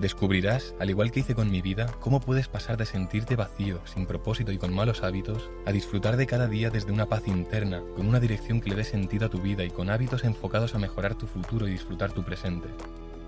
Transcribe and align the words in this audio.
Descubrirás, 0.00 0.74
al 0.80 0.90
igual 0.90 1.12
que 1.12 1.20
hice 1.20 1.36
con 1.36 1.50
mi 1.50 1.62
vida, 1.62 1.86
cómo 2.00 2.18
puedes 2.18 2.48
pasar 2.48 2.76
de 2.76 2.84
sentirte 2.84 3.36
vacío, 3.36 3.80
sin 3.86 4.06
propósito 4.06 4.50
y 4.50 4.58
con 4.58 4.74
malos 4.74 5.04
hábitos, 5.04 5.50
a 5.66 5.72
disfrutar 5.72 6.16
de 6.16 6.26
cada 6.26 6.48
día 6.48 6.68
desde 6.68 6.90
una 6.90 7.06
paz 7.06 7.28
interna, 7.28 7.80
con 7.94 8.08
una 8.08 8.18
dirección 8.18 8.60
que 8.60 8.70
le 8.70 8.76
dé 8.76 8.84
sentido 8.84 9.26
a 9.26 9.30
tu 9.30 9.40
vida 9.40 9.62
y 9.62 9.70
con 9.70 9.90
hábitos 9.90 10.24
enfocados 10.24 10.74
a 10.74 10.78
mejorar 10.78 11.14
tu 11.14 11.28
futuro 11.28 11.68
y 11.68 11.70
disfrutar 11.70 12.12
tu 12.12 12.24
presente. 12.24 12.68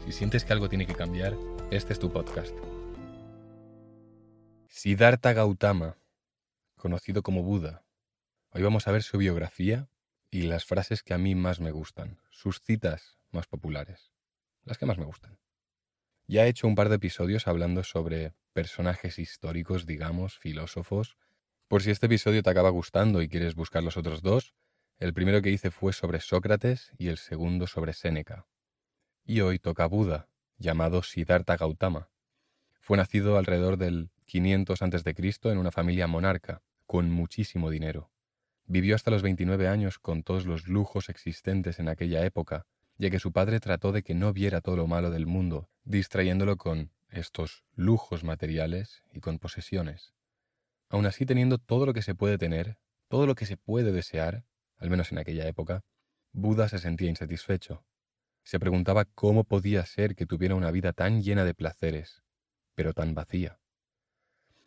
Si 0.04 0.10
sientes 0.10 0.44
que 0.44 0.52
algo 0.52 0.68
tiene 0.68 0.86
que 0.86 0.94
cambiar, 0.94 1.36
este 1.70 1.92
es 1.92 2.00
tu 2.00 2.10
podcast. 2.10 2.54
Siddhartha 4.66 5.32
Gautama, 5.34 5.98
conocido 6.74 7.22
como 7.22 7.44
Buda. 7.44 7.84
Hoy 8.50 8.62
vamos 8.62 8.88
a 8.88 8.92
ver 8.92 9.04
su 9.04 9.18
biografía 9.18 9.88
y 10.32 10.42
las 10.42 10.64
frases 10.64 11.04
que 11.04 11.14
a 11.14 11.18
mí 11.18 11.36
más 11.36 11.60
me 11.60 11.70
gustan, 11.70 12.18
sus 12.30 12.60
citas 12.60 13.18
más 13.30 13.46
populares, 13.46 14.12
las 14.64 14.78
que 14.78 14.86
más 14.86 14.98
me 14.98 15.04
gustan. 15.04 15.38
Ya 16.28 16.44
he 16.44 16.48
hecho 16.48 16.66
un 16.66 16.74
par 16.74 16.88
de 16.88 16.96
episodios 16.96 17.46
hablando 17.46 17.84
sobre 17.84 18.34
personajes 18.52 19.20
históricos, 19.20 19.86
digamos, 19.86 20.38
filósofos. 20.38 21.16
Por 21.68 21.82
si 21.82 21.92
este 21.92 22.06
episodio 22.06 22.42
te 22.42 22.50
acaba 22.50 22.70
gustando 22.70 23.22
y 23.22 23.28
quieres 23.28 23.54
buscar 23.54 23.84
los 23.84 23.96
otros 23.96 24.22
dos, 24.22 24.52
el 24.98 25.14
primero 25.14 25.40
que 25.40 25.50
hice 25.50 25.70
fue 25.70 25.92
sobre 25.92 26.20
Sócrates 26.20 26.90
y 26.98 27.08
el 27.08 27.18
segundo 27.18 27.68
sobre 27.68 27.92
Séneca. 27.92 28.48
Y 29.24 29.40
hoy 29.40 29.60
toca 29.60 29.86
Buda, 29.86 30.28
llamado 30.58 31.04
Siddhartha 31.04 31.56
Gautama. 31.56 32.10
Fue 32.80 32.96
nacido 32.96 33.38
alrededor 33.38 33.76
del 33.76 34.10
500 34.24 34.82
a.C. 34.82 35.14
en 35.44 35.58
una 35.58 35.70
familia 35.70 36.08
monarca, 36.08 36.62
con 36.86 37.08
muchísimo 37.08 37.70
dinero. 37.70 38.10
Vivió 38.64 38.96
hasta 38.96 39.12
los 39.12 39.22
29 39.22 39.68
años 39.68 40.00
con 40.00 40.24
todos 40.24 40.44
los 40.44 40.66
lujos 40.66 41.08
existentes 41.08 41.78
en 41.78 41.88
aquella 41.88 42.24
época 42.24 42.66
ya 42.98 43.10
que 43.10 43.18
su 43.18 43.32
padre 43.32 43.60
trató 43.60 43.92
de 43.92 44.02
que 44.02 44.14
no 44.14 44.32
viera 44.32 44.60
todo 44.60 44.76
lo 44.76 44.86
malo 44.86 45.10
del 45.10 45.26
mundo, 45.26 45.68
distrayéndolo 45.84 46.56
con 46.56 46.90
estos 47.08 47.64
lujos 47.74 48.24
materiales 48.24 49.02
y 49.12 49.20
con 49.20 49.38
posesiones. 49.38 50.14
Aun 50.88 51.06
así, 51.06 51.26
teniendo 51.26 51.58
todo 51.58 51.86
lo 51.86 51.92
que 51.92 52.02
se 52.02 52.14
puede 52.14 52.38
tener, 52.38 52.78
todo 53.08 53.26
lo 53.26 53.34
que 53.34 53.46
se 53.46 53.56
puede 53.56 53.92
desear, 53.92 54.44
al 54.78 54.90
menos 54.90 55.12
en 55.12 55.18
aquella 55.18 55.46
época, 55.46 55.84
Buda 56.32 56.68
se 56.68 56.78
sentía 56.78 57.08
insatisfecho. 57.08 57.84
Se 58.44 58.60
preguntaba 58.60 59.04
cómo 59.04 59.44
podía 59.44 59.84
ser 59.86 60.14
que 60.14 60.26
tuviera 60.26 60.54
una 60.54 60.70
vida 60.70 60.92
tan 60.92 61.22
llena 61.22 61.44
de 61.44 61.54
placeres, 61.54 62.22
pero 62.74 62.92
tan 62.92 63.14
vacía. 63.14 63.58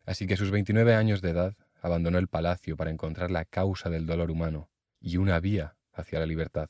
Así 0.06 0.26
que 0.26 0.34
a 0.34 0.38
sus 0.38 0.52
29 0.52 0.96
años 0.96 1.22
de 1.22 1.30
edad 1.30 1.56
abandonó 1.82 2.18
el 2.18 2.28
palacio 2.28 2.76
para 2.76 2.92
encontrar 2.92 3.32
la 3.32 3.46
causa 3.46 3.90
del 3.90 4.06
dolor 4.06 4.32
humano 4.32 4.70
y 5.00 5.18
una 5.18 5.40
vía 5.40 5.78
hacia 5.94 6.20
la 6.20 6.26
libertad. 6.26 6.70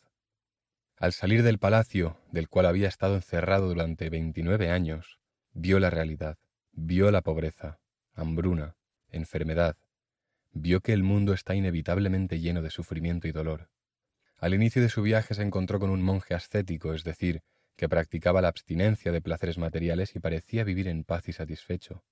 Al 1.00 1.14
salir 1.14 1.44
del 1.44 1.60
palacio, 1.60 2.20
del 2.30 2.50
cual 2.50 2.66
había 2.66 2.90
estado 2.90 3.16
encerrado 3.16 3.70
durante 3.70 4.10
veintinueve 4.10 4.70
años, 4.70 5.22
vio 5.54 5.80
la 5.80 5.90
realidad, 5.90 6.38
vio 6.74 7.10
la 7.10 7.22
pobreza, 7.22 7.80
hambruna, 8.16 8.76
enfermedad, 9.10 9.78
vio 10.52 10.82
que 10.82 10.92
el 10.92 11.04
mundo 11.04 11.32
está 11.32 11.56
inevitablemente 11.56 12.42
lleno 12.42 12.62
de 12.62 12.70
sufrimiento 12.70 13.30
y 13.30 13.32
dolor. 13.32 13.70
Al 14.40 14.54
inicio 14.54 14.82
de 14.82 14.90
su 14.90 15.02
viaje 15.02 15.34
se 15.36 15.42
encontró 15.42 15.80
con 15.80 15.90
un 15.90 16.02
monje 16.02 16.34
ascético, 16.34 16.94
es 16.94 17.06
decir, 17.06 17.44
que 17.78 17.88
practicaba 17.88 18.42
la 18.42 18.50
abstinencia 18.50 19.14
de 19.14 19.22
placeres 19.22 19.58
materiales 19.58 20.18
y 20.18 20.20
parecía 20.20 20.66
vivir 20.66 20.90
en 20.90 21.06
paz 21.06 21.30
y 21.30 21.32
satisfecho. 21.32 22.04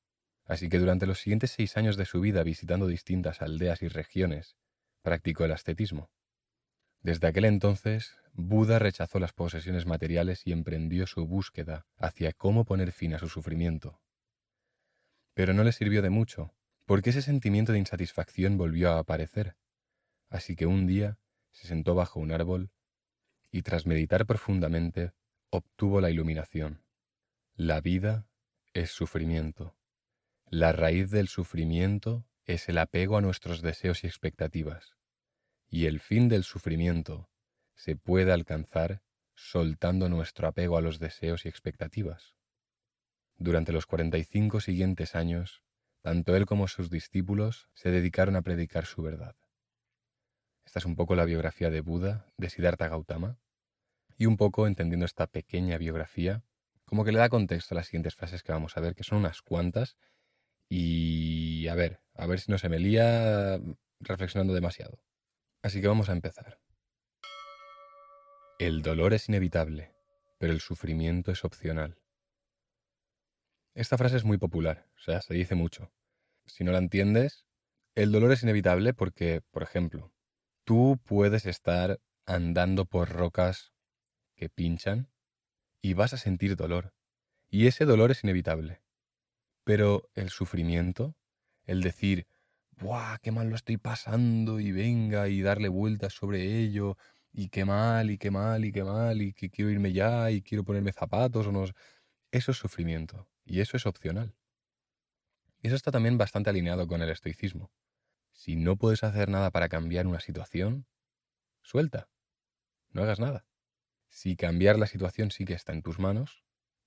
Así 0.45 0.69
que 0.69 0.79
durante 0.79 1.07
los 1.07 1.19
siguientes 1.19 1.51
seis 1.51 1.75
años 1.75 1.97
de 1.97 2.05
su 2.05 2.21
vida 2.21 2.41
visitando 2.43 2.87
distintas 2.87 3.41
aldeas 3.41 3.81
y 3.81 3.89
regiones, 3.89 4.55
practicó 5.01 5.43
el 5.43 5.51
ascetismo. 5.51 6.09
Desde 7.01 7.27
aquel 7.27 7.45
entonces, 7.45 8.15
Buda 8.33 8.79
rechazó 8.79 9.19
las 9.19 9.33
posesiones 9.33 9.85
materiales 9.85 10.45
y 10.45 10.51
emprendió 10.51 11.07
su 11.07 11.25
búsqueda 11.25 11.87
hacia 11.97 12.33
cómo 12.33 12.65
poner 12.65 12.91
fin 12.91 13.13
a 13.13 13.19
su 13.19 13.29
sufrimiento. 13.29 14.01
Pero 15.33 15.53
no 15.53 15.63
le 15.63 15.71
sirvió 15.71 16.01
de 16.01 16.09
mucho, 16.09 16.53
porque 16.85 17.11
ese 17.11 17.21
sentimiento 17.21 17.71
de 17.71 17.79
insatisfacción 17.79 18.57
volvió 18.57 18.91
a 18.91 18.99
aparecer. 18.99 19.55
Así 20.29 20.55
que 20.55 20.65
un 20.65 20.87
día 20.87 21.19
se 21.51 21.67
sentó 21.67 21.95
bajo 21.95 22.19
un 22.19 22.31
árbol 22.31 22.71
y 23.51 23.61
tras 23.61 23.85
meditar 23.85 24.25
profundamente 24.25 25.13
obtuvo 25.49 26.01
la 26.01 26.09
iluminación. 26.09 26.83
La 27.55 27.81
vida 27.81 28.27
es 28.73 28.91
sufrimiento. 28.91 29.75
La 30.45 30.73
raíz 30.73 31.09
del 31.09 31.27
sufrimiento 31.27 32.27
es 32.45 32.69
el 32.69 32.77
apego 32.77 33.17
a 33.17 33.21
nuestros 33.21 33.61
deseos 33.61 34.03
y 34.03 34.07
expectativas 34.07 34.96
y 35.69 35.85
el 35.85 35.99
fin 35.99 36.29
del 36.29 36.43
sufrimiento 36.43 37.29
se 37.75 37.95
puede 37.95 38.31
alcanzar 38.31 39.01
soltando 39.35 40.09
nuestro 40.09 40.47
apego 40.47 40.77
a 40.77 40.81
los 40.81 40.99
deseos 40.99 41.45
y 41.45 41.49
expectativas. 41.49 42.35
Durante 43.37 43.71
los 43.71 43.85
45 43.85 44.61
siguientes 44.61 45.15
años, 45.15 45.61
tanto 46.01 46.35
él 46.35 46.45
como 46.45 46.67
sus 46.67 46.89
discípulos 46.89 47.69
se 47.73 47.91
dedicaron 47.91 48.35
a 48.35 48.41
predicar 48.41 48.85
su 48.85 49.03
verdad. 49.03 49.35
Esta 50.65 50.79
es 50.79 50.85
un 50.85 50.95
poco 50.95 51.15
la 51.15 51.25
biografía 51.25 51.69
de 51.69 51.81
Buda, 51.81 52.25
de 52.37 52.49
Siddhartha 52.49 52.87
Gautama, 52.87 53.37
y 54.17 54.25
un 54.25 54.37
poco 54.37 54.67
entendiendo 54.67 55.05
esta 55.05 55.27
pequeña 55.27 55.77
biografía, 55.77 56.43
como 56.85 57.05
que 57.05 57.11
le 57.11 57.19
da 57.19 57.29
contexto 57.29 57.75
a 57.75 57.77
las 57.77 57.87
siguientes 57.87 58.15
frases 58.15 58.41
que 58.41 58.51
vamos 58.51 58.75
a 58.75 58.81
ver, 58.81 58.95
que 58.95 59.03
son 59.03 59.19
unas 59.19 59.41
cuantas, 59.41 59.97
y 60.67 61.67
a 61.67 61.75
ver, 61.75 62.01
a 62.15 62.25
ver 62.25 62.39
si 62.39 62.51
no 62.51 62.57
se 62.57 62.69
me 62.69 62.79
lía 62.79 63.59
reflexionando 63.99 64.53
demasiado. 64.53 64.99
Así 65.61 65.81
que 65.81 65.87
vamos 65.87 66.09
a 66.09 66.13
empezar. 66.13 66.59
El 68.59 68.81
dolor 68.81 69.13
es 69.13 69.29
inevitable, 69.29 69.93
pero 70.37 70.53
el 70.53 70.61
sufrimiento 70.61 71.31
es 71.31 71.43
opcional. 71.43 71.99
Esta 73.75 73.97
frase 73.97 74.17
es 74.17 74.23
muy 74.23 74.37
popular, 74.37 74.87
o 74.95 74.99
sea, 74.99 75.21
se 75.21 75.33
dice 75.33 75.55
mucho. 75.55 75.91
Si 76.45 76.63
no 76.63 76.71
la 76.71 76.79
entiendes, 76.79 77.45
el 77.95 78.11
dolor 78.11 78.31
es 78.31 78.43
inevitable 78.43 78.93
porque, 78.93 79.41
por 79.51 79.61
ejemplo, 79.63 80.11
tú 80.63 80.99
puedes 81.03 81.45
estar 81.45 81.99
andando 82.25 82.85
por 82.85 83.09
rocas 83.09 83.73
que 84.35 84.49
pinchan 84.49 85.09
y 85.81 85.93
vas 85.93 86.13
a 86.13 86.17
sentir 86.17 86.55
dolor. 86.55 86.93
Y 87.49 87.67
ese 87.67 87.85
dolor 87.85 88.11
es 88.11 88.23
inevitable. 88.23 88.81
Pero 89.63 90.09
el 90.13 90.29
sufrimiento, 90.29 91.15
el 91.65 91.81
decir, 91.81 92.27
¡buah, 92.79 93.17
qué 93.21 93.31
mal 93.31 93.49
lo 93.49 93.55
estoy 93.55 93.77
pasando! 93.77 94.59
y 94.59 94.71
venga 94.71 95.27
y 95.27 95.41
darle 95.41 95.69
vueltas 95.69 96.13
sobre 96.13 96.59
ello, 96.59 96.97
y 97.31 97.49
qué 97.49 97.65
mal, 97.65 98.09
y 98.11 98.17
qué 98.17 98.31
mal, 98.31 98.65
y 98.65 98.71
qué 98.71 98.83
mal, 98.83 99.21
y 99.21 99.33
que 99.33 99.49
quiero 99.49 99.71
irme 99.71 99.93
ya, 99.93 100.31
y 100.31 100.41
quiero 100.41 100.63
ponerme 100.63 100.91
zapatos 100.93 101.47
o 101.47 101.51
no. 101.51 101.65
Eso 102.31 102.51
es 102.51 102.57
sufrimiento, 102.57 103.27
y 103.45 103.61
eso 103.61 103.77
es 103.77 103.85
opcional. 103.85 104.33
Y 105.61 105.67
eso 105.67 105.75
está 105.75 105.91
también 105.91 106.17
bastante 106.17 106.49
alineado 106.49 106.87
con 106.87 107.01
el 107.01 107.09
estoicismo. 107.09 107.71
Si 108.31 108.55
no 108.55 108.75
puedes 108.77 109.03
hacer 109.03 109.29
nada 109.29 109.51
para 109.51 109.69
cambiar 109.69 110.07
una 110.07 110.19
situación, 110.19 110.85
suelta, 111.61 112.09
no 112.91 113.03
hagas 113.03 113.19
nada. 113.19 113.45
Si 114.09 114.35
cambiar 114.35 114.79
la 114.79 114.87
situación 114.87 115.31
sí 115.31 115.45
que 115.45 115.53
está 115.53 115.73
en 115.73 115.81
tus 115.81 115.99
manos, 115.99 116.43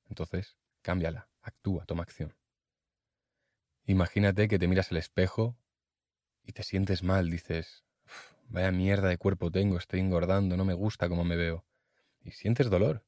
entonces 0.09 0.57
cámbiala, 0.83 1.29
actúa, 1.43 1.85
toma 1.87 2.03
acción. 2.03 2.35
Imagínate 3.85 4.49
que 4.49 4.59
te 4.59 4.69
miras 4.69 4.91
al 4.93 4.99
espejo 4.99 5.57
y 6.43 6.53
te 6.53 6.63
sientes 6.63 7.03
mal, 7.03 7.31
dices, 7.31 7.85
vaya 8.49 8.73
mierda 8.73 9.09
de 9.09 9.19
cuerpo 9.19 9.51
tengo, 9.51 9.79
estoy 9.79 10.01
engordando, 10.01 10.57
no 10.57 10.65
me 10.65 10.75
gusta 10.75 11.09
cómo 11.09 11.25
me 11.25 11.37
veo. 11.37 11.65
Y 12.23 12.33
sientes 12.33 12.71
dolor. 12.71 13.05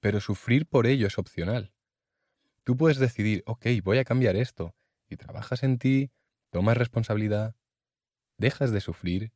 Pero 0.00 0.20
sufrir 0.20 0.66
por 0.66 0.86
ello 0.86 1.06
es 1.06 1.18
opcional. 1.18 1.72
Tú 2.64 2.76
puedes 2.76 2.98
decidir, 2.98 3.42
ok, 3.46 3.66
voy 3.82 3.98
a 3.98 4.04
cambiar 4.04 4.36
esto, 4.36 4.74
y 5.08 5.16
trabajas 5.16 5.62
en 5.62 5.78
ti, 5.78 6.10
tomas 6.50 6.76
responsabilidad, 6.76 7.54
dejas 8.38 8.72
de 8.72 8.80
sufrir 8.80 9.32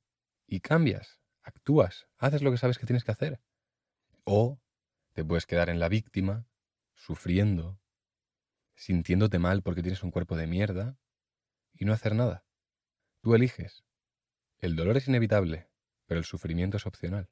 y 0.47 0.61
cambias, 0.61 1.21
actúas, 1.43 2.09
haces 2.17 2.43
lo 2.43 2.51
que 2.51 2.59
sabes 2.59 2.79
que 2.79 2.87
tienes 2.87 3.05
que 3.05 3.12
hacer. 3.12 3.41
O 4.25 4.61
te 5.12 5.25
puedes 5.25 5.47
quedar 5.47 5.71
en 5.71 5.81
la 5.81 5.89
víctima, 5.89 6.47
sufriendo, 6.95 7.81
sintiéndote 8.75 9.39
mal 9.39 9.62
porque 9.62 9.83
tienes 9.83 10.03
un 10.03 10.11
cuerpo 10.11 10.37
de 10.37 10.47
mierda 10.47 10.99
y 11.75 11.85
no 11.85 11.93
hacer 11.93 12.15
nada. 12.15 12.45
Tú 13.23 13.35
eliges. 13.35 13.85
El 14.61 14.77
dolor 14.77 14.97
es 14.97 15.09
inevitable, 15.09 15.69
pero 16.07 16.19
el 16.19 16.25
sufrimiento 16.25 16.79
es 16.79 16.87
opcional. 16.87 17.29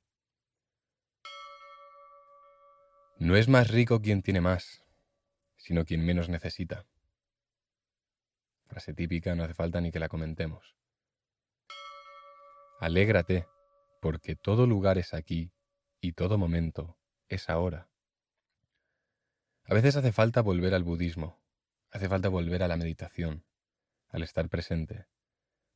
No 3.18 3.36
es 3.36 3.48
más 3.48 3.70
rico 3.70 4.00
quien 4.00 4.22
tiene 4.22 4.40
más, 4.40 4.84
sino 5.56 5.84
quien 5.84 6.04
menos 6.04 6.28
necesita. 6.28 6.86
Frase 8.66 8.92
típica, 8.92 9.34
no 9.34 9.44
hace 9.44 9.54
falta 9.54 9.80
ni 9.80 9.90
que 9.90 9.98
la 9.98 10.08
comentemos. 10.08 10.76
Alégrate, 12.80 13.46
porque 14.00 14.36
todo 14.36 14.66
lugar 14.66 14.98
es 14.98 15.14
aquí 15.14 15.52
y 16.00 16.12
todo 16.12 16.36
momento 16.38 16.98
es 17.28 17.48
ahora. 17.48 17.88
A 19.64 19.74
veces 19.74 19.96
hace 19.96 20.12
falta 20.12 20.42
volver 20.42 20.74
al 20.74 20.84
budismo, 20.84 21.42
hace 21.90 22.08
falta 22.08 22.28
volver 22.28 22.62
a 22.62 22.68
la 22.68 22.76
meditación, 22.76 23.44
al 24.10 24.22
estar 24.22 24.48
presente. 24.48 25.06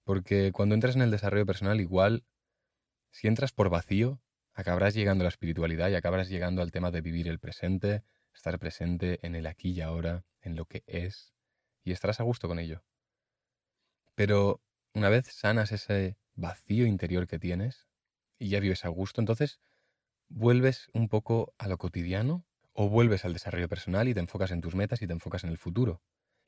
Porque 0.05 0.53
cuando 0.53 0.75
entras 0.75 0.97
en 0.97 1.03
el 1.03 1.11
desarrollo 1.11 1.47
personal, 1.47 1.81
igual, 1.81 2.25
si 3.11 3.29
entras 3.29 3.53
por 3.53 3.71
vacío, 3.71 4.21
acabarás 4.55 4.95
llegando 4.95 5.23
a 5.23 5.27
la 5.27 5.31
espiritualidad 5.31 5.91
y 5.91 5.95
acabarás 5.95 6.29
llegando 6.29 6.63
al 6.63 6.73
tema 6.73 6.91
de 6.91 7.01
vivir 7.01 7.29
el 7.29 7.39
presente, 7.39 8.03
estar 8.35 8.59
presente 8.59 9.25
en 9.27 9.35
el 9.35 9.47
aquí 9.47 9.71
y 9.71 9.81
ahora, 9.81 10.25
en 10.41 10.57
lo 10.57 10.65
que 10.67 10.83
es, 10.87 11.35
y 11.85 11.93
estarás 11.93 12.21
a 12.21 12.25
gusto 12.25 12.49
con 12.49 12.59
ello. 12.59 12.85
Pero 14.15 14.61
una 14.95 15.09
vez 15.09 15.27
sanas 15.27 15.73
ese 15.73 16.17
vacío 16.35 16.87
interior 16.87 17.27
que 17.27 17.39
tienes 17.39 17.89
y 18.39 18.49
ya 18.49 18.61
vives 18.61 18.85
a 18.85 18.89
gusto, 18.89 19.21
entonces 19.21 19.61
vuelves 20.29 20.89
un 20.93 21.09
poco 21.09 21.55
a 21.59 21.69
lo 21.69 21.79
cotidiano 21.79 22.45
o 22.73 22.89
vuelves 22.89 23.25
al 23.25 23.35
desarrollo 23.35 23.69
personal 23.69 24.09
y 24.09 24.15
te 24.15 24.21
enfocas 24.21 24.51
en 24.51 24.61
tus 24.61 24.75
metas 24.75 25.03
y 25.03 25.07
te 25.07 25.13
enfocas 25.13 25.45
en 25.45 25.51
el 25.51 25.59
futuro. 25.59 26.03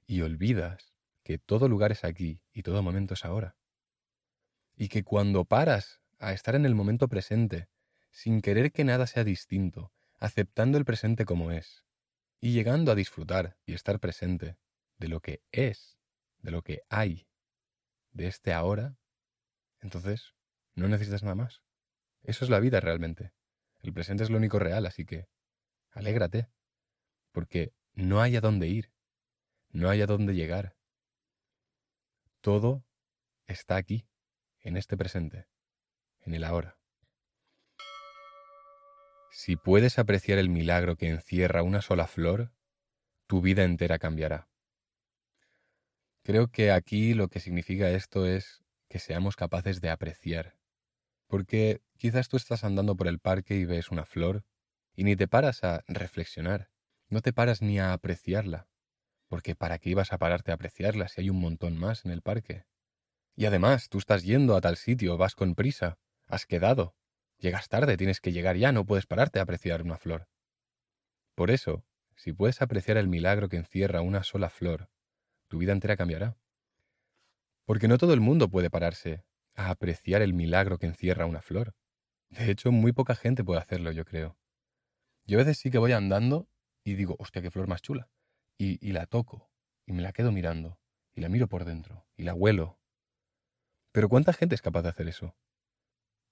Y 0.06 0.23
olvidas 0.23 0.94
que 1.25 1.38
todo 1.38 1.69
lugar 1.69 1.91
es 1.91 2.05
aquí 2.05 2.41
y 2.53 2.62
todo 2.62 2.82
momento 2.82 3.15
es 3.15 3.25
ahora. 3.25 3.56
Y 4.76 4.88
que 4.88 5.03
cuando 5.03 5.44
paras 5.44 6.00
a 6.19 6.32
estar 6.32 6.55
en 6.55 6.67
el 6.67 6.75
momento 6.75 7.09
presente, 7.09 7.69
sin 8.11 8.41
querer 8.41 8.71
que 8.71 8.85
nada 8.85 9.06
sea 9.06 9.25
distinto, 9.25 9.93
aceptando 10.21 10.79
el 10.79 10.85
presente 10.85 11.25
como 11.25 11.50
es, 11.50 11.85
y 12.41 12.53
llegando 12.53 12.93
a 12.93 12.94
disfrutar 12.94 13.56
y 13.65 13.73
estar 13.73 13.99
presente 13.99 14.59
de 14.99 15.09
lo 15.09 15.21
que 15.21 15.43
es, 15.50 15.99
de 16.38 16.50
lo 16.50 16.62
que 16.62 16.82
hay, 16.91 17.27
de 18.12 18.29
este 18.29 18.53
ahora, 18.53 18.97
entonces 19.81 20.35
no 20.75 20.88
necesitas 20.88 21.23
nada 21.23 21.35
más. 21.35 21.62
Eso 22.23 22.44
es 22.44 22.50
la 22.50 22.61
vida 22.61 22.81
realmente. 22.81 23.32
El 23.82 23.93
presente 23.93 24.25
es 24.25 24.31
lo 24.31 24.37
único 24.37 24.59
real, 24.59 24.87
así 24.87 25.05
que 25.05 25.27
alégrate, 25.91 26.49
porque 27.32 27.73
no 27.94 28.20
hay 28.20 28.37
a 28.37 28.41
dónde 28.41 28.69
ir, 28.69 28.93
no 29.70 29.88
hay 29.88 30.03
a 30.03 30.06
dónde 30.06 30.35
llegar. 30.35 30.77
Todo 32.44 32.85
está 33.46 33.76
aquí, 33.76 34.06
en 34.61 34.76
este 34.76 34.99
presente, 34.99 35.49
en 36.20 36.35
el 36.35 36.44
ahora. 36.44 36.76
Si 39.31 39.56
puedes 39.56 39.99
apreciar 39.99 40.37
el 40.37 40.50
milagro 40.50 40.96
que 40.96 41.08
encierra 41.08 41.62
una 41.62 41.81
sola 41.81 42.06
flor, 42.06 42.52
tu 43.26 43.41
vida 43.41 43.64
entera 43.64 43.99
cambiará. 43.99 44.50
Creo 46.23 46.49
que 46.49 46.70
aquí 46.70 47.14
lo 47.14 47.29
que 47.29 47.41
significa 47.41 47.88
esto 47.88 48.26
es 48.26 48.62
que 48.91 48.99
seamos 48.99 49.37
capaces 49.37 49.81
de 49.81 49.88
apreciar. 49.88 50.58
Porque 51.26 51.81
quizás 51.96 52.29
tú 52.29 52.37
estás 52.37 52.62
andando 52.62 52.94
por 52.94 53.08
el 53.08 53.20
parque 53.20 53.56
y 53.56 53.64
ves 53.64 53.91
una 53.91 54.05
flor 54.05 54.44
y 54.94 55.05
ni 55.05 55.17
te 55.17 55.29
paras 55.29 55.64
a 55.64 55.82
reflexionar, 55.88 56.69
no 57.08 57.23
te 57.23 57.32
paras 57.32 57.62
ni 57.62 57.79
a 57.79 57.94
apreciarla, 57.94 58.69
porque 59.35 59.57
¿para 59.57 59.81
qué 59.81 59.91
ibas 59.91 60.13
a 60.13 60.19
pararte 60.19 60.53
a 60.53 60.55
apreciarla 60.55 61.09
si 61.09 61.23
hay 61.23 61.29
un 61.29 61.41
montón 61.41 61.77
más 61.77 62.05
en 62.05 62.13
el 62.13 62.23
parque? 62.23 62.67
Y 63.35 63.47
además, 63.47 63.89
tú 63.89 63.99
estás 63.99 64.23
yendo 64.23 64.55
a 64.55 64.61
tal 64.61 64.77
sitio, 64.77 65.17
vas 65.17 65.35
con 65.35 65.57
prisa, 65.57 65.99
has 66.29 66.47
quedado, 66.47 66.95
llegas 67.39 67.69
tarde, 67.69 67.97
tienes 67.97 68.21
que 68.21 68.31
llegar 68.31 68.57
ya, 68.57 68.71
no 68.71 68.87
puedes 68.87 69.07
pararte 69.07 69.41
a 69.41 69.43
apreciar 69.43 69.83
una 69.83 69.97
flor. 69.97 70.29
Por 71.35 71.51
eso, 71.51 71.85
si 72.15 72.33
puedes 72.33 72.63
apreciar 72.63 72.97
el 72.97 73.09
milagro 73.09 73.49
que 73.49 73.57
encierra 73.57 74.03
una 74.03 74.23
sola 74.23 74.51
flor, 74.51 74.89
tu 75.49 75.59
vida 75.59 75.73
entera 75.73 75.97
cambiará. 75.97 76.37
Porque 77.65 77.89
no 77.89 77.99
todo 77.99 78.15
el 78.15 78.21
mundo 78.21 78.49
puede 78.49 78.71
pararse 78.71 79.25
a 79.57 79.71
apreciar 79.71 80.23
el 80.23 80.33
milagro 80.33 80.79
que 80.79 80.87
encierra 80.87 81.27
una 81.27 81.43
flor. 81.43 81.75
De 82.29 82.53
hecho, 82.53 82.71
muy 82.71 82.93
poca 82.93 83.17
gente 83.17 83.43
puede 83.43 83.59
hacerlo, 83.59 83.91
yo 83.91 84.05
creo. 84.05 84.39
Yo 85.27 85.39
a 85.39 85.43
veces 85.43 85.59
sí 85.59 85.73
que 85.73 85.79
voy 85.79 85.91
andando 85.91 86.49
y 86.85 86.95
digo, 86.95 87.17
hostia, 87.19 87.43
qué 87.43 87.51
flor 87.51 87.67
más 87.67 87.83
chula. 87.83 88.09
Y, 88.56 88.93
la 88.93 89.06
toco, 89.06 89.51
y 89.85 89.93
me 89.93 90.03
la 90.03 90.12
quedo 90.12 90.33
mirando, 90.33 90.79
y 91.12 91.21
la 91.21 91.29
miro 91.29 91.49
por 91.49 91.65
dentro, 91.65 92.06
y 92.17 92.23
la 92.23 92.35
huelo. 92.35 92.79
Pero 93.93 94.09
¿cuánta 94.09 94.33
gente 94.33 94.55
es 94.55 94.62
capaz 94.62 94.83
de 94.83 94.89
hacer 94.89 95.09
eso? 95.09 95.37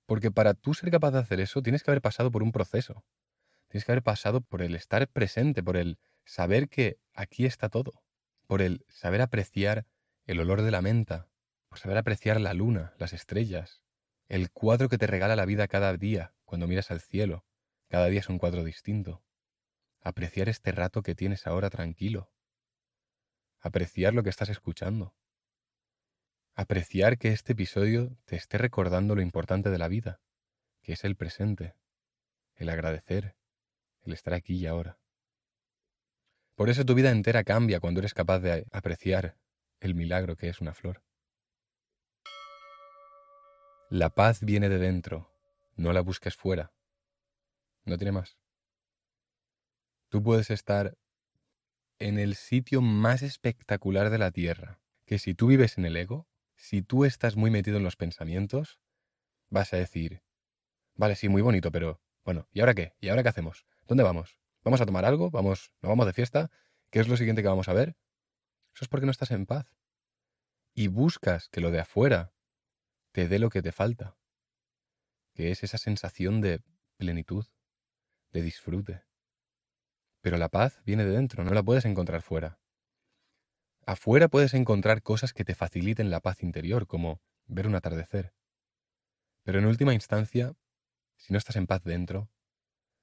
Porque 0.06 0.30
para 0.30 0.54
tú 0.54 0.74
ser 0.74 0.90
capaz 0.90 1.10
de 1.10 1.19
hacer 1.19 1.40
eso 1.40 1.62
tienes 1.62 1.82
que 1.82 1.90
haber 1.90 2.02
pasado 2.02 2.30
por 2.30 2.42
un 2.42 2.52
proceso. 2.52 3.04
Tienes 3.69 3.84
que 3.84 3.92
haber 3.92 4.02
pasado 4.02 4.40
por 4.40 4.62
el 4.62 4.74
estar 4.74 5.06
presente, 5.08 5.62
por 5.62 5.76
el 5.76 5.98
saber 6.24 6.69
que 6.69 6.98
aquí 7.14 7.46
está 7.46 7.69
todo, 7.69 8.02
por 8.46 8.62
el 8.62 8.84
saber 8.88 9.20
apreciar 9.20 9.86
el 10.26 10.40
olor 10.40 10.62
de 10.62 10.70
la 10.70 10.82
menta, 10.82 11.28
por 11.69 11.78
saber 11.78 11.98
apreciar 11.98 12.40
la 12.40 12.54
luna, 12.54 12.94
las 12.98 13.12
estrellas, 13.12 13.82
el 14.28 14.50
cuadro 14.50 14.88
que 14.88 14.98
te 14.98 15.06
regala 15.06 15.36
la 15.36 15.46
vida 15.46 15.69
cada 15.69 15.96
día 15.96 16.34
cuando 16.44 16.66
miras 16.66 16.90
al 16.90 17.00
cielo, 17.00 17.44
cada 17.88 18.06
día 18.06 18.20
es 18.20 18.28
un 18.28 18.38
cuadro 18.38 18.64
distinto. 18.64 19.22
Apreciar 20.04 20.49
este 20.49 20.72
rato 20.72 21.02
que 21.02 21.14
tienes 21.14 21.46
ahora 21.46 21.70
tranquilo. 21.70 22.32
Apreciar 23.60 24.14
lo 24.14 24.25
que 24.25 24.31
estás 24.31 24.49
escuchando. 24.49 25.14
Apreciar 26.54 27.19
que 27.19 27.28
este 27.28 27.52
episodio 27.52 28.19
te 28.25 28.34
esté 28.34 28.58
recordando 28.58 29.14
lo 29.14 29.22
importante 29.22 29.70
de 29.70 29.78
la 29.78 29.87
vida, 29.87 30.20
que 30.82 30.94
es 30.94 31.04
el 31.04 31.14
presente, 31.14 31.76
el 32.56 32.69
agradecer, 32.69 33.37
el 34.00 34.12
estar 34.12 34.34
aquí 34.34 34.56
y 34.56 34.66
ahora. 34.66 34.99
Por 36.56 36.69
eso 36.69 36.84
tu 36.84 36.94
vida 36.94 37.10
entera 37.10 37.44
cambia 37.44 37.78
cuando 37.78 38.00
eres 38.00 38.12
capaz 38.12 38.40
de 38.40 38.66
apreciar 38.72 39.38
el 39.78 39.94
milagro 39.94 40.37
que 40.37 40.48
es 40.48 40.60
una 40.60 40.75
flor. 40.75 41.05
La 43.88 44.10
paz 44.10 44.40
viene 44.40 44.69
de 44.69 44.78
dentro, 44.78 45.32
no 45.76 45.93
la 45.93 46.00
busques 46.00 46.34
fuera. 46.34 46.72
No 47.84 47.96
tiene 47.96 48.12
más. 48.12 48.41
Tú 50.12 50.22
puedes 50.22 50.50
estar 50.50 50.98
en 51.98 52.18
el 52.18 52.34
sitio 52.34 52.82
más 52.82 53.22
espectacular 53.22 54.10
de 54.10 54.18
la 54.18 54.30
Tierra, 54.30 54.78
que 55.06 55.18
si 55.18 55.32
tú 55.32 55.46
vives 55.46 55.78
en 55.78 55.86
el 55.86 55.96
ego, 55.96 56.28
si 56.54 56.82
tú 56.82 57.06
estás 57.06 57.34
muy 57.34 57.50
metido 57.50 57.78
en 57.78 57.82
los 57.82 57.96
pensamientos, 57.96 58.78
vas 59.48 59.72
a 59.72 59.78
decir, 59.78 60.22
vale, 60.96 61.16
sí, 61.16 61.30
muy 61.30 61.40
bonito, 61.40 61.72
pero 61.72 62.02
bueno, 62.26 62.46
¿y 62.52 62.60
ahora 62.60 62.74
qué? 62.74 62.92
¿Y 63.00 63.08
ahora 63.08 63.22
qué 63.22 63.30
hacemos? 63.30 63.64
¿Dónde 63.86 64.04
vamos? 64.04 64.38
¿Vamos 64.62 64.82
a 64.82 64.84
tomar 64.84 65.06
algo? 65.06 65.30
¿Vamos, 65.30 65.72
¿Nos 65.80 65.88
vamos 65.88 66.04
de 66.04 66.12
fiesta? 66.12 66.50
¿Qué 66.90 67.00
es 67.00 67.08
lo 67.08 67.16
siguiente 67.16 67.40
que 67.40 67.48
vamos 67.48 67.70
a 67.70 67.72
ver? 67.72 67.96
Eso 68.74 68.84
es 68.84 68.88
porque 68.88 69.06
no 69.06 69.12
estás 69.12 69.30
en 69.30 69.46
paz. 69.46 69.74
Y 70.74 70.88
buscas 70.88 71.48
que 71.48 71.62
lo 71.62 71.70
de 71.70 71.80
afuera 71.80 72.34
te 73.12 73.28
dé 73.28 73.38
lo 73.38 73.48
que 73.48 73.62
te 73.62 73.72
falta, 73.72 74.18
que 75.32 75.52
es 75.52 75.64
esa 75.64 75.78
sensación 75.78 76.42
de 76.42 76.60
plenitud, 76.98 77.46
de 78.30 78.42
disfrute. 78.42 79.04
Pero 80.22 80.38
la 80.38 80.48
paz 80.48 80.80
viene 80.86 81.04
de 81.04 81.10
dentro, 81.10 81.44
no 81.44 81.52
la 81.52 81.62
puedes 81.62 81.84
encontrar 81.84 82.22
fuera. 82.22 82.58
Afuera 83.84 84.29
puedes 84.29 84.55
encontrar 84.55 85.02
cosas 85.02 85.34
que 85.34 85.44
te 85.44 85.56
faciliten 85.56 86.10
la 86.10 86.20
paz 86.20 86.43
interior, 86.43 86.86
como 86.86 87.20
ver 87.46 87.67
un 87.67 87.74
atardecer. 87.74 88.32
Pero 89.43 89.58
en 89.58 89.67
última 89.67 89.93
instancia, 89.93 90.55
si 91.17 91.32
no 91.32 91.38
estás 91.38 91.56
en 91.56 91.67
paz 91.67 91.82
dentro, 91.82 92.31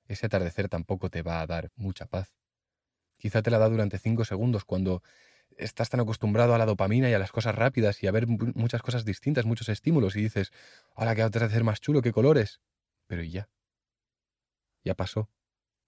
ese 0.08 0.28
atardecer 0.28 0.70
tampoco 0.70 1.10
te 1.10 1.22
va 1.22 1.42
a 1.42 1.48
dar 1.48 1.72
mucha 1.76 2.06
paz. 2.06 2.34
Quizá 3.18 3.42
te 3.42 3.52
la 3.52 3.58
da 3.58 3.68
durante 3.68 4.00
cinco 4.00 4.24
segundos 4.24 4.64
cuando 4.64 5.04
estás 5.58 5.90
tan 5.90 6.00
acostumbrado 6.00 6.56
a 6.56 6.58
la 6.58 6.66
dopamina 6.66 7.10
y 7.10 7.14
a 7.14 7.20
las 7.20 7.34
cosas 7.34 7.56
rápidas 7.56 8.02
y 8.02 8.08
a 8.08 8.12
ver 8.12 8.28
muchas 8.28 8.82
cosas 8.82 9.04
distintas, 9.04 9.46
muchos 9.46 9.68
estímulos 9.68 10.16
y 10.16 10.22
dices, 10.22 10.52
ahora 10.96 11.16
que 11.16 11.22
atardecer 11.24 11.66
más 11.66 11.82
chulo, 11.82 12.02
qué 12.02 12.14
colores. 12.14 12.62
Pero 13.08 13.24
ya, 13.24 13.50
ya 14.86 14.96
pasó. 14.96 15.30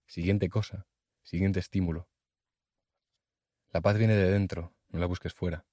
Siguiente 0.07 0.49
cosa, 0.49 0.85
siguiente 1.23 1.59
estímulo. 1.59 2.09
La 3.71 3.81
paz 3.81 3.97
viene 3.97 4.15
de 4.15 4.31
dentro, 4.31 4.75
no 4.89 4.99
la 4.99 5.05
busques 5.05 5.33
fuera. 5.33 5.65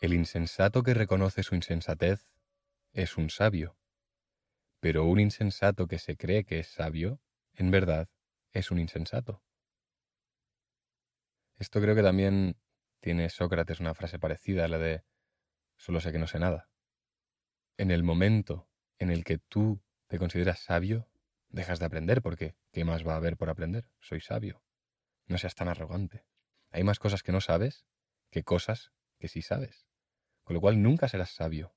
El 0.00 0.12
insensato 0.12 0.82
que 0.82 0.94
reconoce 0.94 1.42
su 1.42 1.54
insensatez 1.54 2.28
es 2.92 3.16
un 3.16 3.30
sabio, 3.30 3.76
pero 4.80 5.04
un 5.04 5.18
insensato 5.18 5.86
que 5.86 5.98
se 5.98 6.16
cree 6.16 6.44
que 6.44 6.60
es 6.60 6.68
sabio, 6.68 7.20
en 7.54 7.70
verdad, 7.70 8.08
es 8.52 8.70
un 8.70 8.78
insensato. 8.78 9.42
Esto 11.58 11.80
creo 11.80 11.94
que 11.94 12.02
también 12.02 12.56
tiene 13.00 13.30
Sócrates 13.30 13.80
una 13.80 13.94
frase 13.94 14.18
parecida 14.18 14.64
a 14.64 14.68
la 14.68 14.78
de 14.78 15.02
solo 15.76 16.00
sé 16.00 16.12
que 16.12 16.18
no 16.18 16.26
sé 16.26 16.38
nada. 16.38 16.68
En 17.78 17.90
el 17.90 18.02
momento 18.02 18.68
en 18.98 19.10
el 19.10 19.24
que 19.24 19.38
tú 19.38 19.82
te 20.06 20.18
consideras 20.18 20.60
sabio, 20.60 21.08
dejas 21.48 21.78
de 21.78 21.86
aprender 21.86 22.22
porque 22.22 22.54
¿qué 22.72 22.84
más 22.84 23.06
va 23.06 23.14
a 23.14 23.16
haber 23.16 23.36
por 23.36 23.50
aprender? 23.50 23.90
Soy 24.00 24.20
sabio. 24.20 24.62
No 25.26 25.38
seas 25.38 25.54
tan 25.54 25.68
arrogante. 25.68 26.24
Hay 26.70 26.84
más 26.84 26.98
cosas 26.98 27.22
que 27.22 27.32
no 27.32 27.40
sabes 27.40 27.86
que 28.30 28.44
cosas 28.44 28.92
que 29.18 29.28
sí 29.28 29.42
sabes. 29.42 29.86
Con 30.44 30.54
lo 30.54 30.60
cual 30.60 30.82
nunca 30.82 31.08
serás 31.08 31.30
sabio. 31.30 31.74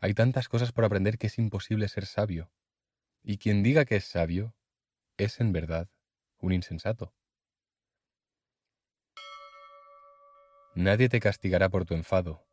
Hay 0.00 0.14
tantas 0.14 0.48
cosas 0.48 0.72
por 0.72 0.84
aprender 0.84 1.18
que 1.18 1.26
es 1.28 1.38
imposible 1.38 1.88
ser 1.88 2.06
sabio. 2.06 2.52
Y 3.22 3.38
quien 3.38 3.62
diga 3.62 3.84
que 3.84 3.96
es 3.96 4.04
sabio 4.04 4.54
es 5.16 5.40
en 5.40 5.52
verdad 5.52 5.88
un 6.38 6.52
insensato. 6.52 7.14
Nadie 10.74 11.08
te 11.08 11.18
castigará 11.18 11.68
por 11.68 11.84
tu 11.84 11.94
enfado. 11.94 12.46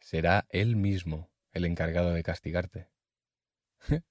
Será 0.00 0.46
él 0.48 0.74
mismo 0.74 1.30
el 1.52 1.64
encargado 1.64 2.12
de 2.12 2.22
castigarte. 2.22 2.90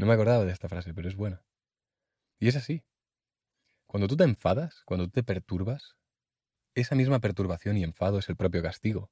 no 0.00 0.06
me 0.06 0.14
acordaba 0.14 0.46
de 0.46 0.52
esta 0.52 0.68
frase, 0.68 0.94
pero 0.94 1.08
es 1.08 1.14
buena. 1.14 1.44
Y 2.38 2.48
es 2.48 2.56
así. 2.56 2.82
Cuando 3.86 4.08
tú 4.08 4.16
te 4.16 4.24
enfadas, 4.24 4.82
cuando 4.86 5.04
tú 5.04 5.10
te 5.10 5.22
perturbas, 5.22 5.96
esa 6.74 6.94
misma 6.94 7.18
perturbación 7.20 7.76
y 7.76 7.84
enfado 7.84 8.18
es 8.18 8.30
el 8.30 8.36
propio 8.36 8.62
castigo. 8.62 9.10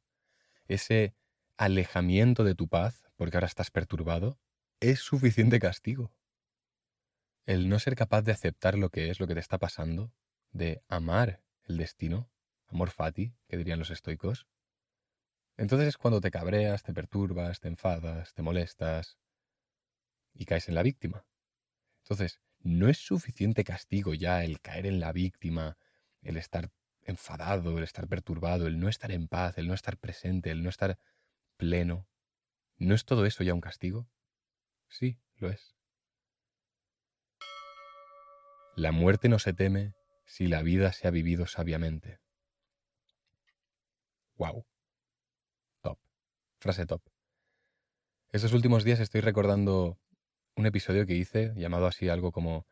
Ese 0.66 1.14
alejamiento 1.58 2.42
de 2.42 2.54
tu 2.54 2.68
paz, 2.68 3.10
porque 3.16 3.36
ahora 3.36 3.48
estás 3.48 3.70
perturbado, 3.70 4.38
es 4.80 5.00
suficiente 5.00 5.58
castigo. 5.58 6.10
El 7.44 7.68
no 7.68 7.78
ser 7.80 7.94
capaz 7.94 8.22
de 8.22 8.32
aceptar 8.32 8.78
lo 8.78 8.88
que 8.88 9.10
es, 9.10 9.20
lo 9.20 9.26
que 9.26 9.34
te 9.34 9.40
está 9.40 9.58
pasando, 9.58 10.10
de 10.52 10.82
amar 10.88 11.42
el 11.64 11.76
destino, 11.76 12.30
amor 12.68 12.90
fati, 12.90 13.34
que 13.46 13.58
dirían 13.58 13.78
los 13.78 13.90
estoicos, 13.90 14.46
entonces 15.58 15.88
es 15.88 15.98
cuando 15.98 16.22
te 16.22 16.30
cabreas, 16.30 16.82
te 16.82 16.94
perturbas, 16.94 17.60
te 17.60 17.68
enfadas, 17.68 18.32
te 18.32 18.40
molestas 18.40 19.18
y 20.38 20.46
caes 20.46 20.68
en 20.68 20.76
la 20.76 20.82
víctima. 20.82 21.26
Entonces, 22.04 22.40
no 22.60 22.88
es 22.88 22.98
suficiente 22.98 23.64
castigo 23.64 24.14
ya 24.14 24.44
el 24.44 24.60
caer 24.60 24.86
en 24.86 25.00
la 25.00 25.12
víctima, 25.12 25.76
el 26.22 26.36
estar 26.36 26.70
enfadado, 27.02 27.76
el 27.76 27.84
estar 27.84 28.06
perturbado, 28.06 28.66
el 28.66 28.78
no 28.78 28.88
estar 28.88 29.10
en 29.10 29.26
paz, 29.28 29.58
el 29.58 29.66
no 29.66 29.74
estar 29.74 29.98
presente, 29.98 30.50
el 30.50 30.62
no 30.62 30.70
estar 30.70 30.98
pleno. 31.56 32.06
¿No 32.76 32.94
es 32.94 33.04
todo 33.04 33.26
eso 33.26 33.42
ya 33.42 33.52
un 33.52 33.60
castigo? 33.60 34.08
Sí, 34.88 35.18
lo 35.36 35.50
es. 35.50 35.74
La 38.76 38.92
muerte 38.92 39.28
no 39.28 39.40
se 39.40 39.52
teme 39.52 39.94
si 40.24 40.46
la 40.46 40.62
vida 40.62 40.92
se 40.92 41.08
ha 41.08 41.10
vivido 41.10 41.48
sabiamente. 41.48 42.20
¡Wow! 44.36 44.64
Top. 45.82 45.98
Frase 46.60 46.86
top. 46.86 47.02
Estos 48.30 48.52
últimos 48.52 48.84
días 48.84 49.00
estoy 49.00 49.20
recordando 49.20 49.98
un 50.58 50.66
episodio 50.66 51.06
que 51.06 51.14
hice 51.14 51.52
llamado 51.54 51.86
así 51.86 52.08
algo 52.08 52.32
como 52.32 52.66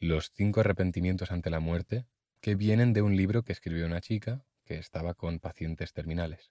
Los 0.00 0.30
cinco 0.34 0.60
arrepentimientos 0.60 1.30
ante 1.30 1.50
la 1.50 1.60
muerte, 1.60 2.06
que 2.40 2.54
vienen 2.54 2.94
de 2.94 3.02
un 3.02 3.14
libro 3.14 3.42
que 3.42 3.52
escribió 3.52 3.84
una 3.84 4.00
chica 4.00 4.46
que 4.64 4.78
estaba 4.78 5.12
con 5.12 5.38
pacientes 5.38 5.92
terminales 5.92 6.50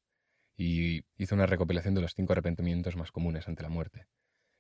y 0.56 1.04
hizo 1.18 1.34
una 1.34 1.48
recopilación 1.48 1.96
de 1.96 2.02
los 2.02 2.14
cinco 2.14 2.34
arrepentimientos 2.34 2.96
más 2.96 3.12
comunes 3.12 3.48
ante 3.48 3.64
la 3.64 3.70
muerte. 3.70 4.08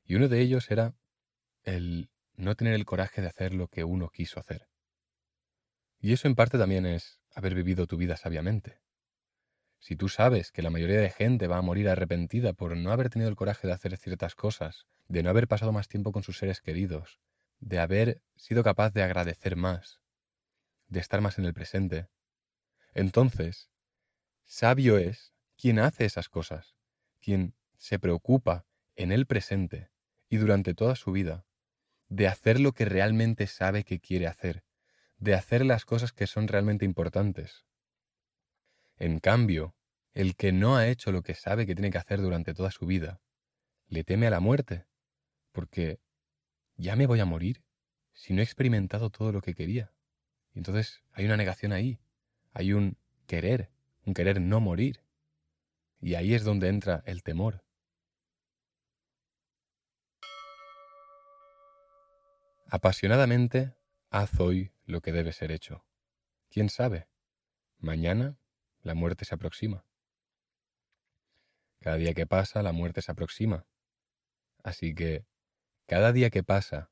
Y 0.04 0.16
uno 0.16 0.28
de 0.28 0.42
ellos 0.42 0.70
era 0.72 0.96
el 1.64 2.10
no 2.34 2.56
tener 2.56 2.74
el 2.74 2.86
coraje 2.86 3.22
de 3.22 3.28
hacer 3.28 3.54
lo 3.54 3.68
que 3.68 3.84
uno 3.84 4.10
quiso 4.10 4.40
hacer. 4.40 4.68
Y 6.00 6.12
eso 6.12 6.28
en 6.28 6.36
parte 6.36 6.58
también 6.58 6.88
es 6.88 7.20
haber 7.36 7.54
vivido 7.54 7.86
tu 7.86 7.98
vida 7.98 8.18
sabiamente. 8.18 8.80
Si 9.80 9.96
tú 9.96 10.10
sabes 10.10 10.52
que 10.52 10.64
la 10.64 10.72
mayoría 10.72 11.00
de 11.00 11.12
gente 11.12 11.48
va 11.48 11.58
a 11.58 11.62
morir 11.62 11.88
arrepentida 11.88 12.54
por 12.54 12.76
no 12.76 12.92
haber 12.92 13.12
tenido 13.12 13.30
el 13.30 13.36
coraje 13.36 13.68
de 13.68 13.74
hacer 13.74 13.96
ciertas 13.98 14.34
cosas, 14.34 14.88
de 15.08 15.24
no 15.24 15.30
haber 15.30 15.48
pasado 15.48 15.72
más 15.72 15.88
tiempo 15.88 16.12
con 16.12 16.24
sus 16.24 16.38
seres 16.38 16.62
queridos, 16.62 17.20
de 17.60 17.80
haber 17.80 18.22
sido 18.36 18.64
capaz 18.64 18.92
de 18.92 19.04
agradecer 19.04 19.56
más, 19.56 20.02
de 20.88 21.00
estar 21.00 21.22
más 21.22 21.40
en 21.40 21.46
el 21.46 21.54
presente, 21.54 22.08
entonces, 22.94 23.70
sabio 24.46 24.98
es 24.98 25.34
quien 25.58 25.80
hace 25.80 26.06
esas 26.06 26.30
cosas, 26.30 26.76
quien 27.20 27.54
se 27.78 28.00
preocupa 28.00 28.66
en 28.96 29.12
el 29.12 29.26
presente 29.26 29.90
y 30.30 30.38
durante 30.38 30.74
toda 30.74 30.96
su 30.96 31.12
vida 31.12 31.46
de 32.08 32.28
hacer 32.28 32.60
lo 32.60 32.72
que 32.72 32.86
realmente 32.86 33.48
sabe 33.48 33.84
que 33.84 34.00
quiere 34.00 34.28
hacer, 34.28 34.64
de 35.18 35.34
hacer 35.34 35.66
las 35.66 35.86
cosas 35.86 36.14
que 36.14 36.28
son 36.28 36.48
realmente 36.48 36.86
importantes. 36.86 37.66
En 38.98 39.20
cambio, 39.20 39.76
el 40.14 40.36
que 40.36 40.52
no 40.52 40.78
ha 40.78 40.88
hecho 40.88 41.12
lo 41.12 41.24
que 41.24 41.34
sabe 41.34 41.66
que 41.66 41.76
tiene 41.76 41.92
que 41.92 41.98
hacer 41.98 42.22
durante 42.22 42.54
toda 42.54 42.72
su 42.72 42.86
vida, 42.86 43.20
le 43.88 44.04
teme 44.04 44.28
a 44.28 44.30
la 44.30 44.40
muerte, 44.40 44.86
porque 45.56 46.02
ya 46.76 46.98
me 46.98 47.08
voy 47.08 47.22
a 47.22 47.26
morir 47.26 47.64
si 48.12 48.34
no 48.34 48.42
he 48.42 48.44
experimentado 48.44 49.10
todo 49.10 49.32
lo 49.32 49.42
que 49.42 49.56
quería. 49.56 49.94
Y 50.54 50.60
entonces 50.60 51.02
hay 51.14 51.26
una 51.26 51.38
negación 51.38 51.72
ahí, 51.72 51.98
hay 52.54 52.74
un 52.74 52.98
querer, 53.26 53.72
un 54.06 54.14
querer 54.14 54.42
no 54.42 54.60
morir. 54.60 55.02
Y 56.02 56.16
ahí 56.16 56.34
es 56.34 56.44
donde 56.44 56.68
entra 56.68 57.04
el 57.06 57.24
temor. 57.24 57.64
Apasionadamente, 62.68 63.76
haz 64.10 64.38
hoy 64.42 64.74
lo 64.86 65.00
que 65.00 65.14
debe 65.14 65.32
ser 65.32 65.52
hecho. 65.52 65.86
¿Quién 66.50 66.70
sabe? 66.70 67.08
Mañana 67.78 68.38
la 68.82 68.94
muerte 68.94 69.24
se 69.24 69.36
aproxima. 69.36 69.86
Cada 71.80 71.96
día 71.96 72.14
que 72.14 72.28
pasa, 72.28 72.62
la 72.62 72.74
muerte 72.74 73.02
se 73.02 73.12
aproxima. 73.12 73.66
Así 74.64 74.96
que, 74.96 75.26
cada 75.88 76.12
día 76.12 76.30
que 76.30 76.44
pasa, 76.44 76.92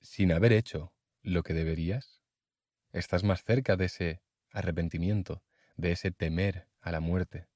sin 0.00 0.32
haber 0.32 0.52
hecho 0.52 0.94
lo 1.22 1.42
que 1.42 1.52
deberías, 1.52 2.22
estás 2.92 3.24
más 3.24 3.44
cerca 3.44 3.76
de 3.76 3.86
ese 3.86 4.22
arrepentimiento, 4.50 5.42
de 5.76 5.92
ese 5.92 6.10
temer 6.10 6.68
a 6.80 6.92
la 6.92 7.00
muerte, 7.00 7.48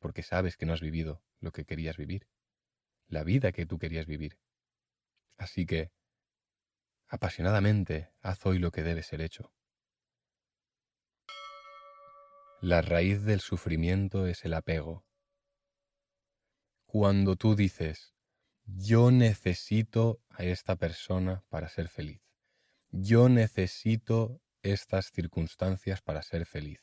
porque 0.00 0.22
sabes 0.22 0.56
que 0.56 0.66
no 0.66 0.72
has 0.72 0.80
vivido 0.80 1.22
lo 1.40 1.52
que 1.52 1.64
querías 1.64 1.96
vivir, 1.96 2.28
la 3.06 3.22
vida 3.22 3.52
que 3.52 3.66
tú 3.66 3.78
querías 3.78 4.06
vivir. 4.06 4.40
Así 5.36 5.66
que, 5.66 5.92
apasionadamente, 7.06 8.10
haz 8.20 8.44
hoy 8.46 8.58
lo 8.58 8.72
que 8.72 8.82
debe 8.82 9.02
ser 9.02 9.20
hecho. 9.20 9.52
La 12.60 12.80
raíz 12.80 13.22
del 13.24 13.40
sufrimiento 13.40 14.26
es 14.26 14.44
el 14.44 14.54
apego. 14.54 15.04
Cuando 16.86 17.36
tú 17.36 17.54
dices, 17.54 18.13
yo 18.64 19.10
necesito 19.10 20.20
a 20.30 20.44
esta 20.44 20.76
persona 20.76 21.44
para 21.48 21.68
ser 21.68 21.88
feliz, 21.88 22.22
yo 22.90 23.28
necesito 23.28 24.40
estas 24.62 25.10
circunstancias 25.12 26.02
para 26.02 26.22
ser 26.22 26.46
feliz, 26.46 26.80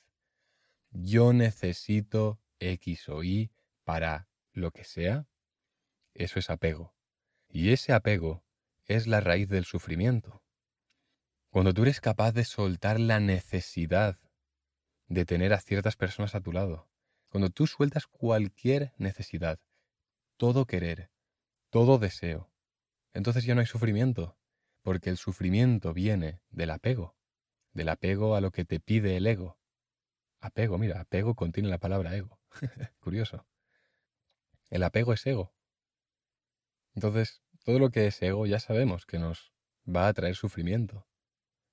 yo 0.91 1.33
necesito 1.33 2.39
X 2.59 3.09
o 3.09 3.23
Y 3.23 3.51
para 3.83 4.29
lo 4.53 4.71
que 4.71 4.83
sea, 4.83 5.27
eso 6.13 6.39
es 6.39 6.49
apego. 6.49 6.93
Y 7.47 7.71
ese 7.71 7.93
apego 7.93 8.43
es 8.85 9.07
la 9.07 9.19
raíz 9.19 9.49
del 9.49 9.65
sufrimiento. 9.65 10.43
Cuando 11.49 11.73
tú 11.73 11.83
eres 11.83 11.99
capaz 11.99 12.31
de 12.31 12.45
soltar 12.45 12.99
la 12.99 13.19
necesidad 13.19 14.17
de 15.07 15.25
tener 15.25 15.51
a 15.51 15.59
ciertas 15.59 15.97
personas 15.97 16.35
a 16.35 16.41
tu 16.41 16.53
lado, 16.53 16.89
cuando 17.27 17.49
tú 17.49 17.67
sueltas 17.67 18.07
cualquier 18.07 18.93
necesidad, 18.97 19.59
todo 20.37 20.65
querer, 20.65 21.10
todo 21.71 21.97
deseo, 21.97 22.51
entonces 23.13 23.45
ya 23.45 23.55
no 23.55 23.61
hay 23.61 23.65
sufrimiento, 23.65 24.37
porque 24.83 25.09
el 25.09 25.17
sufrimiento 25.17 25.93
viene 25.93 26.41
del 26.49 26.69
apego, 26.69 27.15
del 27.71 27.89
apego 27.89 28.35
a 28.35 28.41
lo 28.41 28.51
que 28.51 28.65
te 28.65 28.79
pide 28.79 29.17
el 29.17 29.25
ego. 29.25 29.57
Apego, 30.39 30.77
mira, 30.77 30.99
apego 30.99 31.33
contiene 31.35 31.69
la 31.69 31.79
palabra 31.79 32.15
ego. 32.15 32.39
Curioso. 32.99 33.47
El 34.69 34.83
apego 34.83 35.13
es 35.13 35.25
ego. 35.25 35.53
Entonces, 36.93 37.41
todo 37.63 37.79
lo 37.79 37.89
que 37.89 38.07
es 38.07 38.21
ego 38.21 38.45
ya 38.45 38.59
sabemos 38.59 39.05
que 39.05 39.17
nos 39.17 39.53
va 39.87 40.07
a 40.07 40.13
traer 40.13 40.35
sufrimiento. 40.35 41.07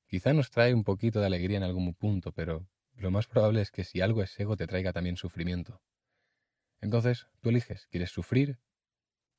Quizá 0.07 0.33
nos 0.33 0.51
trae 0.51 0.75
un 0.75 0.85
poquito 0.85 1.21
de 1.21 1.27
alegría 1.27 1.57
en 1.57 1.65
algún 1.65 1.93
punto, 1.95 2.33
pero 2.33 2.69
lo 2.95 3.11
más 3.11 3.27
probable 3.27 3.63
es 3.63 3.73
que 3.73 3.85
si 3.85 4.01
algo 4.01 4.23
es 4.23 4.39
ego 4.39 4.57
te 4.57 4.67
traiga 4.67 4.93
también 4.93 5.17
sufrimiento. 5.17 5.83
Entonces, 6.81 7.27
tú 7.41 7.49
eliges, 7.49 7.89
¿quieres 7.89 8.11
sufrir? 8.11 8.61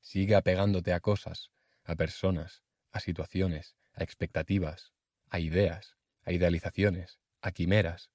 Sigue 0.00 0.34
apegándote 0.34 0.92
a 0.92 1.00
cosas, 1.00 1.50
a 1.84 1.94
personas, 1.94 2.62
a 2.90 3.00
situaciones, 3.00 3.76
a 3.92 4.02
expectativas, 4.02 4.92
a 5.28 5.38
ideas, 5.38 5.96
a 6.24 6.32
idealizaciones, 6.32 7.20
a 7.40 7.52
quimeras, 7.52 8.10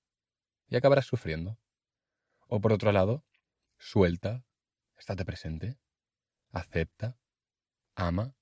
y 0.67 0.75
acabarás 0.75 1.05
sufriendo. 1.05 1.59
O 2.47 2.59
por 2.59 2.73
otro 2.73 2.91
lado, 2.91 3.23
suelta, 3.77 4.45
estate 4.97 5.25
presente, 5.25 5.77
acepta, 6.51 7.17
ama 7.95 8.35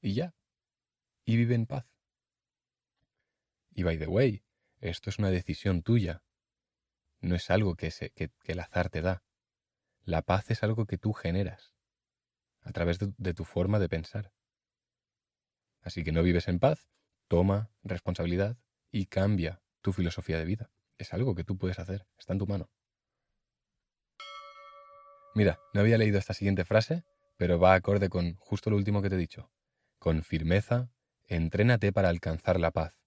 y 0.00 0.14
ya. 0.14 0.34
Y 1.24 1.36
vive 1.36 1.54
en 1.54 1.66
paz. 1.66 1.86
Y 3.70 3.84
by 3.84 3.98
the 3.98 4.06
way, 4.06 4.44
esto 4.80 5.10
es 5.10 5.18
una 5.18 5.30
decisión 5.30 5.82
tuya. 5.82 6.24
No 7.20 7.36
es 7.36 7.50
algo 7.50 7.76
que, 7.76 7.90
se, 7.90 8.10
que, 8.10 8.30
el 8.44 8.60
azar 8.60 8.90
te 8.90 9.00
da. 9.00 9.22
La 10.04 10.22
paz 10.22 10.50
es 10.50 10.62
algo 10.64 10.86
que 10.86 10.98
tú 10.98 11.12
generas 11.12 11.72
a 12.62 12.72
través 12.72 12.98
de 12.98 13.34
tu 13.34 13.44
forma 13.44 13.78
de 13.78 13.88
pensar. 13.88 14.32
Así 15.82 16.04
que 16.04 16.12
no 16.12 16.22
vives 16.22 16.48
en 16.48 16.58
paz, 16.58 16.88
toma 17.28 17.70
responsabilidad 17.82 18.56
y 18.90 19.06
cambia 19.06 19.62
tu 19.80 19.92
filosofía 19.92 20.38
de 20.38 20.44
vida. 20.44 20.70
Es 20.98 21.12
algo 21.12 21.34
que 21.34 21.44
tú 21.44 21.58
puedes 21.58 21.78
hacer, 21.78 22.06
está 22.18 22.32
en 22.32 22.38
tu 22.38 22.46
mano. 22.46 22.70
Mira, 25.34 25.58
no 25.72 25.80
había 25.80 25.98
leído 25.98 26.18
esta 26.18 26.34
siguiente 26.34 26.64
frase, 26.64 27.04
pero 27.36 27.58
va 27.58 27.74
acorde 27.74 28.08
con 28.08 28.36
justo 28.36 28.70
lo 28.70 28.76
último 28.76 29.02
que 29.02 29.08
te 29.08 29.16
he 29.16 29.18
dicho. 29.18 29.50
Con 29.98 30.22
firmeza, 30.22 30.90
entrénate 31.24 31.92
para 31.92 32.10
alcanzar 32.10 32.60
la 32.60 32.70
paz. 32.70 33.02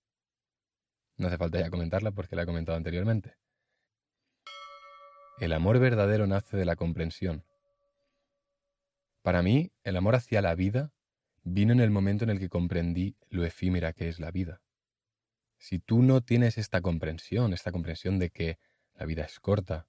No 1.18 1.28
hace 1.28 1.38
falta 1.38 1.60
ya 1.60 1.70
comentarla 1.70 2.12
porque 2.12 2.36
la 2.36 2.42
he 2.42 2.46
comentado 2.46 2.78
anteriormente. 2.78 3.38
El 5.38 5.54
amor 5.54 5.80
verdadero 5.80 6.28
nace 6.28 6.58
de 6.58 6.66
la 6.66 6.76
comprensión. 6.76 7.46
Para 9.26 9.42
mí, 9.42 9.72
el 9.84 9.98
amor 9.98 10.14
hacia 10.14 10.40
la 10.44 10.54
vida 10.54 10.94
vino 11.42 11.74
en 11.74 11.80
el 11.80 11.90
momento 11.90 12.24
en 12.24 12.30
el 12.30 12.38
que 12.38 12.48
comprendí 12.48 13.18
lo 13.30 13.44
efímera 13.44 13.92
que 13.92 14.08
es 14.08 14.20
la 14.20 14.30
vida. 14.30 14.62
Si 15.58 15.80
tú 15.80 16.04
no 16.04 16.22
tienes 16.22 16.60
esta 16.60 16.80
comprensión, 16.82 17.52
esta 17.52 17.72
comprensión 17.72 18.20
de 18.20 18.30
que 18.30 18.60
la 18.94 19.08
vida 19.08 19.24
es 19.24 19.40
corta, 19.40 19.88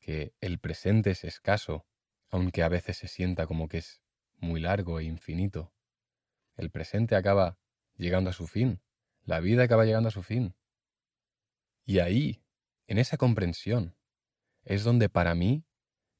que 0.00 0.34
el 0.40 0.58
presente 0.58 1.12
es 1.12 1.22
escaso, 1.22 1.86
aunque 2.30 2.64
a 2.64 2.68
veces 2.68 2.96
se 2.96 3.06
sienta 3.06 3.46
como 3.46 3.68
que 3.68 3.78
es 3.78 4.02
muy 4.38 4.58
largo 4.58 4.98
e 4.98 5.04
infinito, 5.04 5.72
el 6.56 6.72
presente 6.72 7.14
acaba 7.14 7.60
llegando 7.94 8.30
a 8.30 8.32
su 8.32 8.48
fin, 8.48 8.82
la 9.22 9.38
vida 9.38 9.62
acaba 9.62 9.84
llegando 9.84 10.08
a 10.08 10.10
su 10.10 10.24
fin. 10.24 10.56
Y 11.84 12.00
ahí, 12.00 12.42
en 12.88 12.98
esa 12.98 13.18
comprensión, 13.18 13.94
es 14.64 14.82
donde 14.82 15.08
para 15.08 15.36
mí 15.36 15.64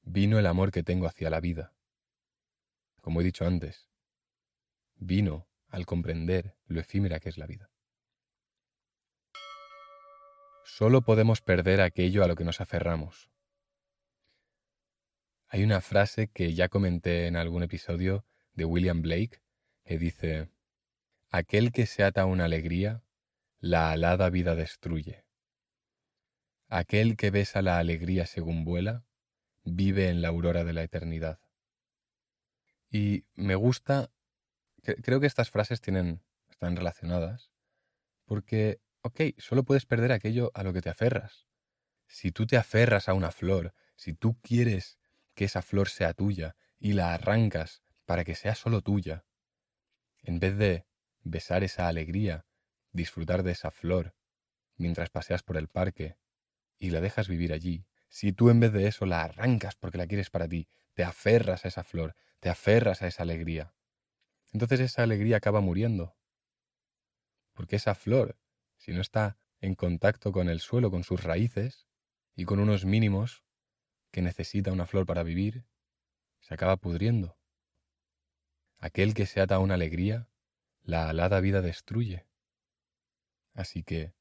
vino 0.02 0.38
el 0.38 0.46
amor 0.46 0.70
que 0.70 0.84
tengo 0.84 1.08
hacia 1.08 1.30
la 1.30 1.40
vida. 1.40 1.74
Como 3.00 3.20
he 3.20 3.24
dicho 3.24 3.46
antes, 3.46 3.88
vino 4.96 5.48
al 5.68 5.86
comprender 5.86 6.56
lo 6.66 6.80
efímera 6.80 7.20
que 7.20 7.28
es 7.28 7.38
la 7.38 7.46
vida. 7.46 7.70
Solo 10.64 11.02
podemos 11.02 11.40
perder 11.40 11.80
aquello 11.80 12.22
a 12.22 12.28
lo 12.28 12.36
que 12.36 12.44
nos 12.44 12.60
aferramos. 12.60 13.30
Hay 15.48 15.64
una 15.64 15.80
frase 15.80 16.28
que 16.28 16.54
ya 16.54 16.68
comenté 16.68 17.26
en 17.26 17.36
algún 17.36 17.62
episodio 17.62 18.26
de 18.52 18.64
William 18.66 19.00
Blake 19.00 19.40
que 19.84 19.98
dice, 19.98 20.50
Aquel 21.30 21.72
que 21.72 21.86
se 21.86 22.04
ata 22.04 22.22
a 22.22 22.26
una 22.26 22.44
alegría, 22.44 23.02
la 23.60 23.90
alada 23.90 24.28
vida 24.28 24.54
destruye. 24.54 25.24
Aquel 26.68 27.16
que 27.16 27.30
besa 27.30 27.62
la 27.62 27.78
alegría 27.78 28.26
según 28.26 28.64
vuela, 28.64 29.06
vive 29.64 30.10
en 30.10 30.20
la 30.20 30.28
aurora 30.28 30.64
de 30.64 30.74
la 30.74 30.82
eternidad. 30.82 31.40
Y 32.90 33.24
me 33.34 33.54
gusta, 33.54 34.10
creo 34.82 35.20
que 35.20 35.26
estas 35.26 35.50
frases 35.50 35.80
tienen, 35.80 36.22
están 36.48 36.76
relacionadas, 36.76 37.50
porque, 38.24 38.80
ok, 39.02 39.20
solo 39.38 39.64
puedes 39.64 39.86
perder 39.86 40.12
aquello 40.12 40.50
a 40.54 40.62
lo 40.62 40.72
que 40.72 40.80
te 40.80 40.90
aferras. 40.90 41.46
Si 42.06 42.32
tú 42.32 42.46
te 42.46 42.56
aferras 42.56 43.08
a 43.08 43.14
una 43.14 43.30
flor, 43.30 43.74
si 43.96 44.14
tú 44.14 44.38
quieres 44.40 44.98
que 45.34 45.44
esa 45.44 45.62
flor 45.62 45.88
sea 45.88 46.14
tuya 46.14 46.56
y 46.78 46.94
la 46.94 47.12
arrancas 47.12 47.82
para 48.06 48.24
que 48.24 48.34
sea 48.34 48.54
solo 48.54 48.80
tuya, 48.80 49.24
en 50.22 50.40
vez 50.40 50.56
de 50.56 50.86
besar 51.22 51.64
esa 51.64 51.88
alegría, 51.88 52.46
disfrutar 52.92 53.42
de 53.42 53.52
esa 53.52 53.70
flor, 53.70 54.14
mientras 54.76 55.10
paseas 55.10 55.42
por 55.42 55.56
el 55.56 55.68
parque 55.68 56.16
y 56.78 56.90
la 56.90 57.00
dejas 57.00 57.28
vivir 57.28 57.52
allí, 57.52 57.86
si 58.08 58.32
tú 58.32 58.48
en 58.50 58.60
vez 58.60 58.72
de 58.72 58.86
eso 58.86 59.04
la 59.04 59.22
arrancas 59.22 59.76
porque 59.76 59.98
la 59.98 60.06
quieres 60.06 60.30
para 60.30 60.48
ti, 60.48 60.68
te 60.94 61.04
aferras 61.04 61.64
a 61.64 61.68
esa 61.68 61.84
flor, 61.84 62.16
te 62.40 62.48
aferras 62.48 63.02
a 63.02 63.06
esa 63.06 63.22
alegría, 63.22 63.74
entonces 64.52 64.80
esa 64.80 65.02
alegría 65.02 65.36
acaba 65.36 65.60
muriendo. 65.60 66.16
Porque 67.52 67.76
esa 67.76 67.94
flor, 67.94 68.38
si 68.76 68.92
no 68.92 69.00
está 69.00 69.38
en 69.60 69.74
contacto 69.74 70.32
con 70.32 70.48
el 70.48 70.60
suelo, 70.60 70.90
con 70.90 71.04
sus 71.04 71.22
raíces 71.22 71.86
y 72.34 72.44
con 72.44 72.60
unos 72.60 72.84
mínimos 72.84 73.44
que 74.10 74.22
necesita 74.22 74.72
una 74.72 74.86
flor 74.86 75.06
para 75.06 75.22
vivir, 75.22 75.66
se 76.40 76.54
acaba 76.54 76.76
pudriendo. 76.76 77.38
Aquel 78.78 79.12
que 79.12 79.26
se 79.26 79.40
ata 79.40 79.56
a 79.56 79.58
una 79.58 79.74
alegría, 79.74 80.30
la 80.82 81.08
alada 81.08 81.40
vida 81.40 81.60
destruye. 81.60 82.26
Así 83.54 83.82
que, 83.82 84.14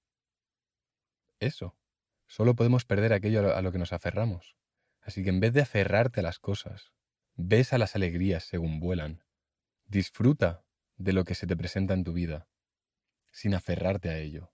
eso, 1.39 1.77
solo 2.25 2.55
podemos 2.55 2.85
perder 2.85 3.13
aquello 3.13 3.55
a 3.55 3.61
lo 3.61 3.71
que 3.71 3.77
nos 3.77 3.93
aferramos. 3.93 4.57
Así 4.99 5.23
que 5.23 5.29
en 5.29 5.39
vez 5.39 5.53
de 5.53 5.61
aferrarte 5.61 6.19
a 6.19 6.23
las 6.23 6.39
cosas, 6.39 6.91
besa 7.37 7.77
las 7.77 7.95
alegrías 7.95 8.43
según 8.43 8.79
vuelan. 8.79 9.23
Disfruta 9.85 10.65
de 10.97 11.13
lo 11.13 11.23
que 11.23 11.35
se 11.35 11.47
te 11.47 11.55
presenta 11.55 11.93
en 11.93 12.03
tu 12.03 12.11
vida, 12.11 12.49
sin 13.31 13.53
aferrarte 13.53 14.09
a 14.09 14.17
ello, 14.17 14.51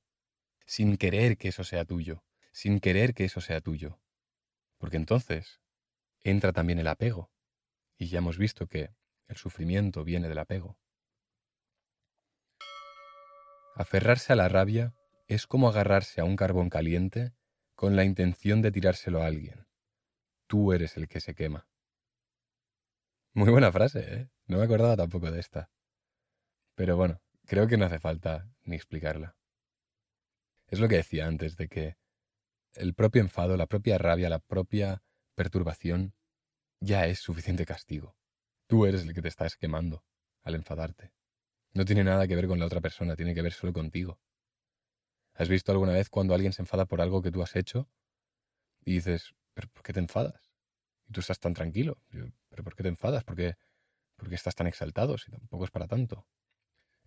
sin 0.65 0.97
querer 0.97 1.37
que 1.37 1.47
eso 1.47 1.63
sea 1.63 1.85
tuyo, 1.85 2.23
sin 2.51 2.79
querer 2.79 3.13
que 3.13 3.23
eso 3.25 3.41
sea 3.41 3.61
tuyo. 3.61 3.99
Porque 4.77 4.97
entonces 4.97 5.61
entra 6.23 6.51
también 6.51 6.77
el 6.77 6.87
apego. 6.87 7.31
Y 7.97 8.07
ya 8.07 8.17
hemos 8.17 8.37
visto 8.37 8.67
que 8.67 8.93
el 9.27 9.37
sufrimiento 9.37 10.03
viene 10.03 10.27
del 10.27 10.39
apego. 10.39 10.77
Aferrarse 13.75 14.33
a 14.33 14.35
la 14.35 14.49
rabia 14.49 14.93
es 15.27 15.47
como 15.47 15.69
agarrarse 15.69 16.19
a 16.19 16.25
un 16.25 16.35
carbón 16.35 16.69
caliente 16.69 17.33
con 17.75 17.95
la 17.95 18.03
intención 18.03 18.61
de 18.61 18.71
tirárselo 18.71 19.23
a 19.23 19.27
alguien. 19.27 19.67
Tú 20.47 20.73
eres 20.73 20.97
el 20.97 21.07
que 21.07 21.21
se 21.21 21.33
quema. 21.33 21.67
Muy 23.35 23.49
buena 23.49 23.71
frase, 23.71 23.99
¿eh? 24.13 24.29
No 24.45 24.59
me 24.59 24.65
acordaba 24.65 24.95
tampoco 24.95 25.31
de 25.31 25.39
esta. 25.39 25.71
Pero 26.75 26.95
bueno, 26.97 27.19
creo 27.47 27.67
que 27.67 27.77
no 27.77 27.85
hace 27.85 27.97
falta 27.99 28.47
ni 28.63 28.75
explicarla. 28.75 29.35
Es 30.67 30.79
lo 30.79 30.87
que 30.87 30.97
decía 30.97 31.25
antes, 31.25 31.55
de 31.57 31.67
que 31.67 31.97
el 32.75 32.93
propio 32.93 33.21
enfado, 33.21 33.57
la 33.57 33.65
propia 33.65 33.97
rabia, 33.97 34.29
la 34.29 34.37
propia 34.37 35.01
perturbación 35.33 36.13
ya 36.79 37.07
es 37.07 37.19
suficiente 37.19 37.65
castigo. 37.65 38.15
Tú 38.67 38.85
eres 38.85 39.01
el 39.01 39.15
que 39.15 39.21
te 39.23 39.29
estás 39.29 39.55
quemando 39.55 40.03
al 40.43 40.53
enfadarte. 40.53 41.11
No 41.73 41.85
tiene 41.85 42.03
nada 42.03 42.27
que 42.27 42.35
ver 42.35 42.47
con 42.47 42.59
la 42.59 42.67
otra 42.67 42.81
persona, 42.81 43.15
tiene 43.15 43.33
que 43.33 43.41
ver 43.41 43.53
solo 43.53 43.73
contigo. 43.73 44.19
¿Has 45.33 45.49
visto 45.49 45.71
alguna 45.71 45.93
vez 45.93 46.09
cuando 46.09 46.35
alguien 46.35 46.53
se 46.53 46.61
enfada 46.61 46.85
por 46.85 47.01
algo 47.01 47.23
que 47.23 47.31
tú 47.31 47.41
has 47.41 47.55
hecho 47.55 47.89
y 48.85 48.93
dices, 48.93 49.33
¿pero 49.55 49.69
por 49.69 49.81
qué 49.81 49.91
te 49.91 49.99
enfadas? 49.99 50.51
Y 51.07 51.13
tú 51.13 51.21
estás 51.21 51.39
tan 51.39 51.55
tranquilo. 51.55 51.97
¿Pero 52.53 52.63
por 52.63 52.75
qué 52.75 52.83
te 52.83 52.89
enfadas? 52.89 53.23
¿Por 53.23 53.35
qué, 53.35 53.55
estás 54.29 54.53
tan 54.53 54.67
exaltado? 54.67 55.17
Si 55.17 55.31
tampoco 55.31 55.65
es 55.65 55.71
para 55.71 55.87
tanto. 55.87 56.27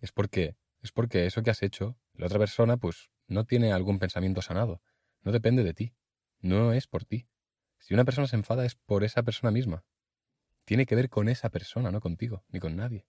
Es 0.01 0.11
porque, 0.11 0.57
es 0.81 0.91
porque 0.91 1.25
eso 1.25 1.41
que 1.41 1.49
has 1.49 1.63
hecho, 1.63 1.97
la 2.15 2.25
otra 2.25 2.37
persona, 2.37 2.75
pues, 2.75 3.09
no 3.27 3.45
tiene 3.45 3.71
algún 3.71 3.97
pensamiento 3.97 4.41
sanado. 4.41 4.81
No 5.21 5.31
depende 5.31 5.63
de 5.63 5.73
ti. 5.73 5.95
No 6.41 6.73
es 6.73 6.85
por 6.87 7.05
ti. 7.05 7.29
Si 7.79 7.93
una 7.93 8.03
persona 8.03 8.27
se 8.27 8.35
enfada 8.35 8.65
es 8.65 8.75
por 8.75 9.05
esa 9.05 9.23
persona 9.23 9.49
misma. 9.49 9.85
Tiene 10.65 10.85
que 10.85 10.95
ver 10.95 11.09
con 11.09 11.29
esa 11.29 11.49
persona, 11.49 11.91
no 11.91 12.01
contigo, 12.01 12.43
ni 12.49 12.59
con 12.59 12.75
nadie. 12.75 13.07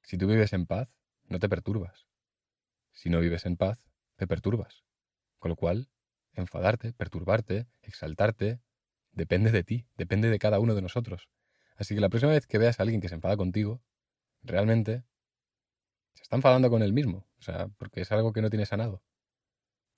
Si 0.00 0.16
tú 0.16 0.26
vives 0.26 0.54
en 0.54 0.64
paz, 0.64 0.88
no 1.28 1.38
te 1.38 1.50
perturbas. 1.50 2.08
Si 2.92 3.10
no 3.10 3.20
vives 3.20 3.44
en 3.44 3.58
paz, 3.58 3.84
te 4.16 4.26
perturbas. 4.26 4.84
Con 5.38 5.50
lo 5.50 5.56
cual, 5.56 5.90
enfadarte, 6.32 6.94
perturbarte, 6.94 7.68
exaltarte, 7.82 8.62
depende 9.12 9.50
de 9.50 9.64
ti, 9.64 9.86
depende 9.96 10.30
de 10.30 10.38
cada 10.38 10.58
uno 10.60 10.74
de 10.74 10.82
nosotros. 10.82 11.28
Así 11.76 11.94
que 11.94 12.00
la 12.00 12.08
próxima 12.08 12.32
vez 12.32 12.46
que 12.46 12.58
veas 12.58 12.78
a 12.78 12.82
alguien 12.82 13.00
que 13.00 13.08
se 13.08 13.14
enfada 13.14 13.36
contigo, 13.36 13.82
realmente 14.42 15.04
se 16.14 16.22
está 16.22 16.36
enfadando 16.36 16.70
con 16.70 16.82
él 16.82 16.92
mismo, 16.92 17.26
o 17.38 17.42
sea, 17.42 17.68
porque 17.78 18.02
es 18.02 18.12
algo 18.12 18.32
que 18.32 18.42
no 18.42 18.50
tiene 18.50 18.66
sanado. 18.66 19.02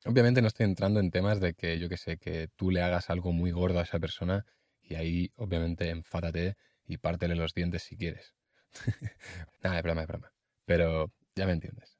Obviamente 0.05 0.43
no 0.43 0.49
estoy 0.49 0.65
entrando 0.65 1.01
en 1.01 1.11
temas 1.11 1.41
de 1.41 1.55
que, 1.55 1.79
yo 1.79 1.89
que 1.89 1.97
sé, 1.97 2.19
que 2.19 2.49
tú 2.57 2.71
le 2.71 2.83
hagas 2.83 3.11
algo 3.11 3.33
muy 3.33 3.53
gordo 3.53 3.79
a 3.79 3.83
esa 3.83 4.01
persona 4.01 4.45
y 4.81 4.97
ahí, 4.97 5.33
obviamente, 5.37 5.91
enfádate 5.91 6.57
y 6.85 6.99
pártele 6.99 7.37
los 7.37 7.55
dientes 7.55 7.83
si 7.85 7.97
quieres. 7.97 8.35
Nada, 9.63 9.77
es 9.79 9.83
broma, 9.83 10.03
es 10.03 10.09
broma. 10.09 10.33
Pero 10.65 11.13
ya 11.37 11.47
me 11.47 11.53
entiendes. 11.53 11.99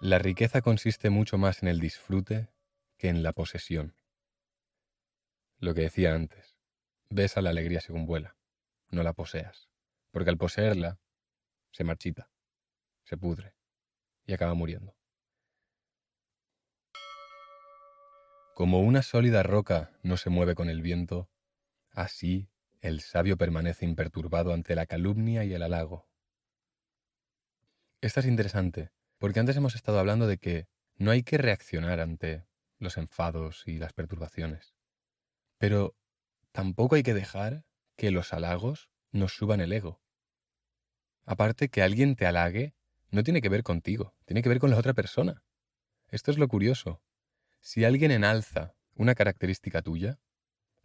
La 0.00 0.18
riqueza 0.18 0.62
consiste 0.62 1.10
mucho 1.10 1.38
más 1.38 1.62
en 1.62 1.68
el 1.68 1.78
disfrute 1.78 2.48
que 2.96 3.08
en 3.08 3.22
la 3.22 3.32
posesión. 3.32 3.94
Lo 5.62 5.74
que 5.74 5.82
decía 5.82 6.12
antes, 6.12 6.58
ves 7.08 7.36
a 7.36 7.40
la 7.40 7.50
alegría 7.50 7.80
según 7.80 8.04
vuela, 8.04 8.36
no 8.90 9.04
la 9.04 9.12
poseas, 9.12 9.68
porque 10.10 10.28
al 10.28 10.36
poseerla 10.36 10.98
se 11.70 11.84
marchita, 11.84 12.32
se 13.04 13.16
pudre 13.16 13.54
y 14.26 14.32
acaba 14.32 14.54
muriendo. 14.54 14.96
Como 18.56 18.80
una 18.80 19.02
sólida 19.02 19.44
roca 19.44 19.92
no 20.02 20.16
se 20.16 20.30
mueve 20.30 20.56
con 20.56 20.68
el 20.68 20.82
viento, 20.82 21.30
así 21.92 22.50
el 22.80 23.00
sabio 23.00 23.36
permanece 23.36 23.84
imperturbado 23.84 24.52
ante 24.52 24.74
la 24.74 24.86
calumnia 24.86 25.44
y 25.44 25.54
el 25.54 25.62
halago. 25.62 26.08
Esta 28.00 28.18
es 28.18 28.26
interesante, 28.26 28.90
porque 29.18 29.38
antes 29.38 29.56
hemos 29.56 29.76
estado 29.76 30.00
hablando 30.00 30.26
de 30.26 30.38
que 30.38 30.66
no 30.96 31.12
hay 31.12 31.22
que 31.22 31.38
reaccionar 31.38 32.00
ante 32.00 32.48
los 32.80 32.96
enfados 32.96 33.62
y 33.68 33.78
las 33.78 33.92
perturbaciones. 33.92 34.71
Pero 35.62 35.94
tampoco 36.50 36.96
hay 36.96 37.04
que 37.04 37.14
dejar 37.14 37.64
que 37.94 38.10
los 38.10 38.32
halagos 38.32 38.90
nos 39.12 39.32
suban 39.36 39.60
el 39.60 39.72
ego. 39.72 40.02
Aparte, 41.24 41.68
que 41.68 41.82
alguien 41.82 42.16
te 42.16 42.26
halague 42.26 42.74
no 43.12 43.22
tiene 43.22 43.40
que 43.40 43.48
ver 43.48 43.62
contigo, 43.62 44.16
tiene 44.24 44.42
que 44.42 44.48
ver 44.48 44.58
con 44.58 44.70
la 44.70 44.76
otra 44.76 44.92
persona. 44.92 45.44
Esto 46.08 46.32
es 46.32 46.38
lo 46.38 46.48
curioso. 46.48 47.00
Si 47.60 47.84
alguien 47.84 48.10
enalza 48.10 48.74
una 48.94 49.14
característica 49.14 49.82
tuya, 49.82 50.18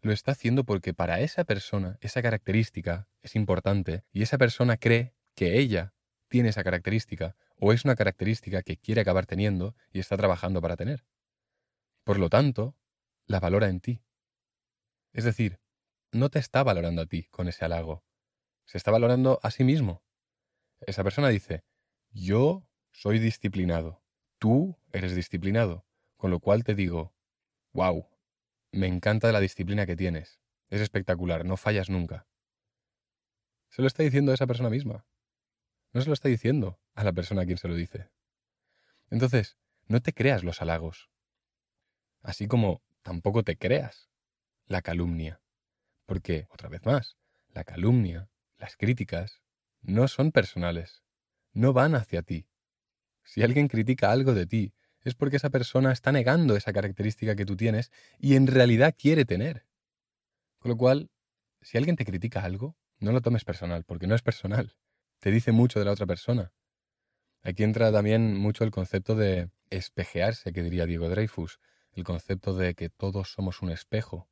lo 0.02 0.12
está 0.12 0.34
haciendo 0.34 0.64
porque 0.64 0.94
para 0.94 1.22
esa 1.22 1.44
persona 1.44 1.98
esa 2.00 2.22
característica 2.22 3.08
es 3.24 3.36
importante 3.36 4.04
y 4.12 4.22
esa 4.22 4.38
persona 4.38 4.78
cree 4.78 5.16
que 5.34 5.58
ella 5.58 5.96
tiene 6.28 6.50
esa 6.50 6.64
característica 6.64 7.36
o 7.56 7.74
es 7.74 7.84
una 7.84 7.96
característica 7.96 8.62
que 8.62 8.78
quiere 8.78 9.02
acabar 9.02 9.26
teniendo 9.26 9.76
y 9.92 9.98
está 9.98 10.18
trabajando 10.18 10.62
para 10.62 10.76
tener. 10.76 11.04
Por 12.04 12.20
lo 12.20 12.30
tanto, 12.30 12.76
la 13.26 13.40
valora 13.40 13.70
en 13.70 13.80
ti. 13.80 14.04
Es 15.14 15.24
decir, 15.24 15.60
no 16.12 16.30
te 16.30 16.40
está 16.40 16.64
valorando 16.64 17.02
a 17.02 17.06
ti 17.06 17.26
con 17.26 17.48
ese 17.48 17.66
halago, 17.66 18.04
Se 18.66 18.78
está 18.78 18.92
valorando 18.92 19.40
a 19.44 19.52
sí 19.52 19.64
mismo. 19.64 20.04
Esa 20.82 21.04
persona 21.04 21.30
dice, 21.30 21.64
yo 22.10 22.68
soy 22.92 23.18
disciplinado, 23.18 24.04
tú 24.40 24.78
eres 24.92 25.16
disciplinado, 25.16 25.86
con 26.18 26.32
lo 26.32 26.42
cual 26.42 26.66
te 26.66 26.76
digo, 26.76 27.16
wow, 27.72 28.10
me 28.72 28.88
encanta 28.88 29.32
la 29.32 29.40
disciplina 29.40 29.86
que 29.86 29.96
tienes, 29.96 30.42
es 30.70 30.82
espectacular, 30.82 31.46
no 31.46 31.56
fallas 31.56 31.90
nunca. 31.90 32.28
Se 33.70 33.82
lo 33.82 33.88
está 33.88 34.04
diciendo 34.04 34.32
a 34.32 34.36
esa 34.36 34.48
persona 34.48 34.70
misma. 34.70 35.06
No 35.94 36.02
se 36.02 36.08
lo 36.08 36.14
está 36.14 36.30
diciendo 36.30 36.80
a 36.94 37.04
la 37.04 37.14
persona 37.14 37.44
a 37.44 37.46
quien 37.46 37.58
se 37.58 37.68
lo 37.68 37.76
dice. 37.76 38.10
Entonces, 39.10 39.58
no 39.86 40.02
te 40.02 40.14
creas 40.14 40.44
los 40.44 40.62
halagos. 40.62 41.10
Así 42.22 42.48
como 42.48 42.84
tampoco 43.02 43.44
te 43.44 43.58
creas 43.58 44.10
la 44.68 44.82
calumnia. 44.82 45.42
Porque, 46.06 46.48
otra 46.52 46.70
vez 46.70 46.86
más, 46.86 47.18
la 47.54 47.64
calumnia, 47.64 48.30
las 48.58 48.76
críticas, 48.78 49.42
no 49.82 50.08
son 50.08 50.32
personales, 50.32 51.04
no 51.54 51.74
van 51.74 51.96
hacia 51.96 52.22
ti. 52.22 52.48
Si 53.24 53.44
alguien 53.44 53.68
critica 53.68 54.12
algo 54.12 54.34
de 54.34 54.46
ti, 54.46 54.74
es 55.02 55.16
porque 55.16 55.38
esa 55.38 55.50
persona 55.50 55.92
está 55.92 56.12
negando 56.12 56.56
esa 56.56 56.74
característica 56.74 57.36
que 57.36 57.46
tú 57.46 57.56
tienes 57.56 57.92
y 58.20 58.36
en 58.36 58.48
realidad 58.48 58.96
quiere 58.98 59.26
tener. 59.26 59.66
Con 60.60 60.72
lo 60.72 60.78
cual, 60.78 61.10
si 61.62 61.78
alguien 61.78 61.96
te 61.96 62.06
critica 62.06 62.44
algo, 62.44 62.76
no 63.00 63.12
lo 63.12 63.22
tomes 63.22 63.46
personal, 63.46 63.84
porque 63.86 64.08
no 64.08 64.16
es 64.16 64.22
personal. 64.22 64.76
Te 65.20 65.32
dice 65.32 65.52
mucho 65.52 65.80
de 65.80 65.86
la 65.86 65.92
otra 65.92 66.06
persona. 66.06 66.52
Aquí 67.44 67.64
entra 67.64 67.92
también 67.92 68.36
mucho 68.36 68.64
el 68.64 68.72
concepto 68.72 69.16
de 69.16 69.50
espejearse, 69.70 70.52
que 70.52 70.64
diría 70.64 70.86
Diego 70.86 71.10
Dreyfus, 71.10 71.60
el 71.94 72.04
concepto 72.04 72.56
de 72.56 72.74
que 72.76 72.90
todos 72.90 73.32
somos 73.32 73.62
un 73.62 73.70
espejo. 73.70 74.30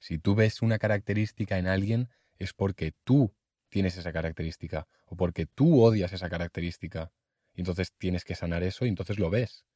Si 0.00 0.18
tú 0.18 0.34
ves 0.34 0.62
una 0.62 0.78
característica 0.78 1.58
en 1.58 1.68
alguien, 1.68 2.08
es 2.38 2.52
porque 2.54 2.92
tú 3.04 3.32
tienes 3.68 3.96
esa 3.96 4.12
característica 4.12 4.88
o 5.04 5.14
porque 5.14 5.46
tú 5.46 5.82
odias 5.82 6.12
esa 6.12 6.28
característica. 6.28 7.12
Y 7.54 7.60
entonces 7.60 7.92
tienes 7.92 8.24
que 8.24 8.34
sanar 8.34 8.62
eso 8.62 8.86
y 8.86 8.88
entonces 8.88 9.18
lo 9.18 9.30
ves. 9.30 9.66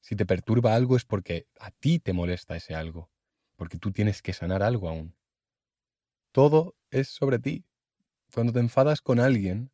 Si 0.00 0.16
te 0.16 0.26
perturba 0.26 0.74
algo 0.74 0.96
es 0.96 1.04
porque 1.04 1.46
a 1.58 1.70
ti 1.70 2.00
te 2.00 2.12
molesta 2.12 2.56
ese 2.56 2.74
algo, 2.74 3.10
porque 3.56 3.78
tú 3.78 3.92
tienes 3.92 4.22
que 4.22 4.32
sanar 4.32 4.62
algo 4.62 4.88
aún. 4.88 5.16
Todo 6.32 6.76
es 6.90 7.08
sobre 7.08 7.38
ti. 7.38 7.64
Cuando 8.34 8.52
te 8.52 8.60
enfadas 8.60 9.00
con 9.00 9.20
alguien, 9.20 9.70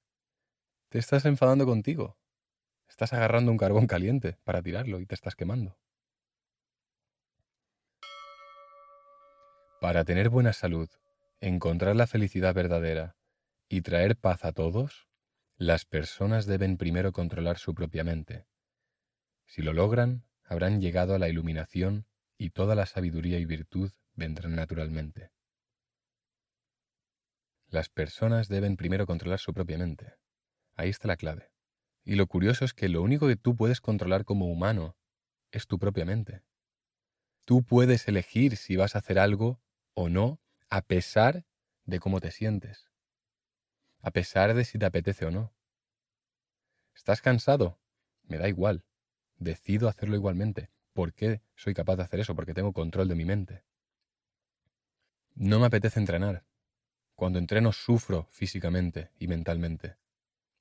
te 0.90 0.98
estás 0.98 1.24
enfadando 1.24 1.66
contigo. 1.66 2.18
Estás 2.88 3.12
agarrando 3.12 3.50
un 3.50 3.58
carbón 3.58 3.86
caliente 3.86 4.38
para 4.44 4.62
tirarlo 4.62 5.00
y 5.00 5.06
te 5.06 5.14
estás 5.14 5.34
quemando. 5.34 5.78
Para 9.84 10.06
tener 10.06 10.30
buena 10.30 10.54
salud, 10.54 10.88
encontrar 11.40 11.94
la 11.94 12.06
felicidad 12.06 12.54
verdadera 12.54 13.18
y 13.68 13.82
traer 13.82 14.16
paz 14.16 14.46
a 14.46 14.52
todos, 14.52 15.10
las 15.58 15.84
personas 15.84 16.46
deben 16.46 16.78
primero 16.78 17.12
controlar 17.12 17.58
su 17.58 17.74
propia 17.74 18.02
mente. 18.02 18.46
Si 19.44 19.60
lo 19.60 19.74
logran, 19.74 20.24
habrán 20.42 20.80
llegado 20.80 21.14
a 21.14 21.18
la 21.18 21.28
iluminación 21.28 22.06
y 22.38 22.48
toda 22.48 22.74
la 22.74 22.86
sabiduría 22.86 23.38
y 23.38 23.44
virtud 23.44 23.92
vendrán 24.14 24.56
naturalmente. 24.56 25.32
Las 27.66 27.90
personas 27.90 28.48
deben 28.48 28.78
primero 28.78 29.04
controlar 29.04 29.38
su 29.38 29.52
propia 29.52 29.76
mente. 29.76 30.14
Ahí 30.76 30.88
está 30.88 31.08
la 31.08 31.18
clave. 31.18 31.52
Y 32.04 32.14
lo 32.14 32.26
curioso 32.26 32.64
es 32.64 32.72
que 32.72 32.88
lo 32.88 33.02
único 33.02 33.28
que 33.28 33.36
tú 33.36 33.54
puedes 33.54 33.82
controlar 33.82 34.24
como 34.24 34.46
humano 34.46 34.96
es 35.50 35.66
tu 35.66 35.78
propia 35.78 36.06
mente. 36.06 36.42
Tú 37.44 37.62
puedes 37.64 38.08
elegir 38.08 38.56
si 38.56 38.76
vas 38.76 38.94
a 38.94 39.00
hacer 39.00 39.18
algo 39.18 39.60
o 39.94 40.08
no 40.08 40.40
a 40.68 40.82
pesar 40.82 41.44
de 41.84 42.00
cómo 42.00 42.20
te 42.20 42.30
sientes 42.30 42.90
a 44.04 44.10
pesar 44.10 44.52
de 44.52 44.66
si 44.66 44.78
te 44.78 44.84
apetece 44.84 45.24
o 45.24 45.30
no. 45.30 45.54
¿Estás 46.94 47.22
cansado? 47.22 47.80
Me 48.24 48.36
da 48.36 48.48
igual. 48.48 48.84
Decido 49.36 49.88
hacerlo 49.88 50.14
igualmente. 50.14 50.70
¿Por 50.92 51.14
qué 51.14 51.40
soy 51.56 51.72
capaz 51.72 51.96
de 51.96 52.02
hacer 52.02 52.20
eso? 52.20 52.36
Porque 52.36 52.52
tengo 52.52 52.74
control 52.74 53.08
de 53.08 53.14
mi 53.14 53.24
mente. 53.24 53.64
No 55.34 55.58
me 55.58 55.66
apetece 55.66 55.98
entrenar. 55.98 56.44
Cuando 57.14 57.38
entreno 57.38 57.72
sufro 57.72 58.28
físicamente 58.30 59.10
y 59.18 59.26
mentalmente. 59.26 59.96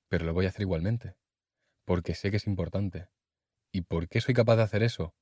Pero 0.07 0.23
lo 0.23 0.33
voy 0.33 0.45
a 0.45 0.49
hacer 0.49 0.61
igualmente. 0.61 1.17
Porque 1.83 2.15
sé 2.15 2.31
que 2.31 2.37
es 2.37 2.47
importante. 2.47 3.09
¿Y 3.73 3.81
por 3.81 4.07
qué 4.07 4.21
soy 4.21 4.33
capaz 4.33 4.55
de 4.55 4.63
hacer 4.63 4.83
eso? 4.83 5.13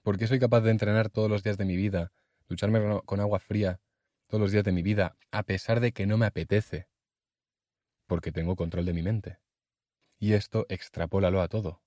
¿Por 0.00 0.16
qué 0.16 0.26
soy 0.26 0.38
capaz 0.38 0.62
de 0.62 0.70
entrenar 0.70 1.10
todos 1.10 1.28
los 1.28 1.42
días 1.42 1.58
de 1.58 1.66
mi 1.66 1.76
vida, 1.76 2.10
lucharme 2.48 3.00
con 3.04 3.20
agua 3.20 3.38
fría 3.38 3.80
todos 4.26 4.40
los 4.40 4.52
días 4.52 4.64
de 4.64 4.72
mi 4.72 4.82
vida, 4.82 5.16
a 5.30 5.42
pesar 5.42 5.80
de 5.80 5.92
que 5.92 6.06
no 6.06 6.18
me 6.18 6.26
apetece? 6.26 6.88
porque 8.06 8.32
tengo 8.32 8.56
control 8.56 8.86
de 8.86 8.92
mi 8.92 9.02
mente. 9.02 9.38
Y 10.18 10.32
esto 10.32 10.66
extrapólalo 10.68 11.42
a 11.42 11.48
todo, 11.48 11.82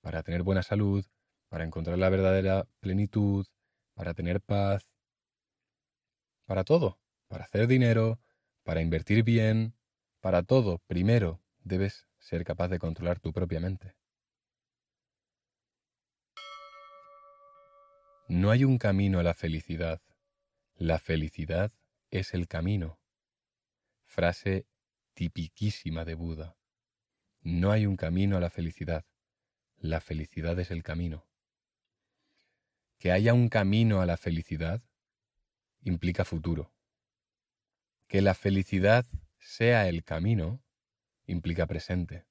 para 0.00 0.22
tener 0.22 0.42
buena 0.42 0.62
salud, 0.62 1.04
para 1.48 1.64
encontrar 1.64 1.98
la 1.98 2.10
verdadera 2.10 2.66
plenitud, 2.80 3.46
para 3.94 4.14
tener 4.14 4.40
paz, 4.40 4.90
para 6.44 6.64
todo, 6.64 6.98
para 7.28 7.44
hacer 7.44 7.66
dinero, 7.66 8.20
para 8.62 8.82
invertir 8.82 9.22
bien, 9.22 9.74
para 10.20 10.42
todo, 10.42 10.78
primero 10.86 11.42
debes 11.60 12.08
ser 12.18 12.44
capaz 12.44 12.68
de 12.68 12.78
controlar 12.78 13.20
tu 13.20 13.32
propia 13.32 13.60
mente. 13.60 13.96
No 18.28 18.50
hay 18.50 18.64
un 18.64 18.78
camino 18.78 19.18
a 19.18 19.22
la 19.22 19.34
felicidad. 19.34 20.00
La 20.76 20.98
felicidad 20.98 21.72
es 22.10 22.34
el 22.34 22.46
camino. 22.46 23.00
Frase 24.04 24.66
tipiquísima 25.14 26.04
de 26.04 26.14
Buda. 26.14 26.56
No 27.40 27.72
hay 27.72 27.86
un 27.86 27.96
camino 27.96 28.36
a 28.36 28.40
la 28.40 28.50
felicidad. 28.50 29.04
La 29.76 30.00
felicidad 30.00 30.58
es 30.60 30.70
el 30.70 30.82
camino. 30.82 31.26
Que 32.98 33.10
haya 33.10 33.34
un 33.34 33.48
camino 33.48 34.00
a 34.00 34.06
la 34.06 34.16
felicidad 34.16 34.80
implica 35.82 36.24
futuro. 36.24 36.72
Que 38.06 38.22
la 38.22 38.34
felicidad 38.34 39.04
sea 39.38 39.88
el 39.88 40.04
camino 40.04 40.62
implica 41.26 41.66
presente. 41.66 42.24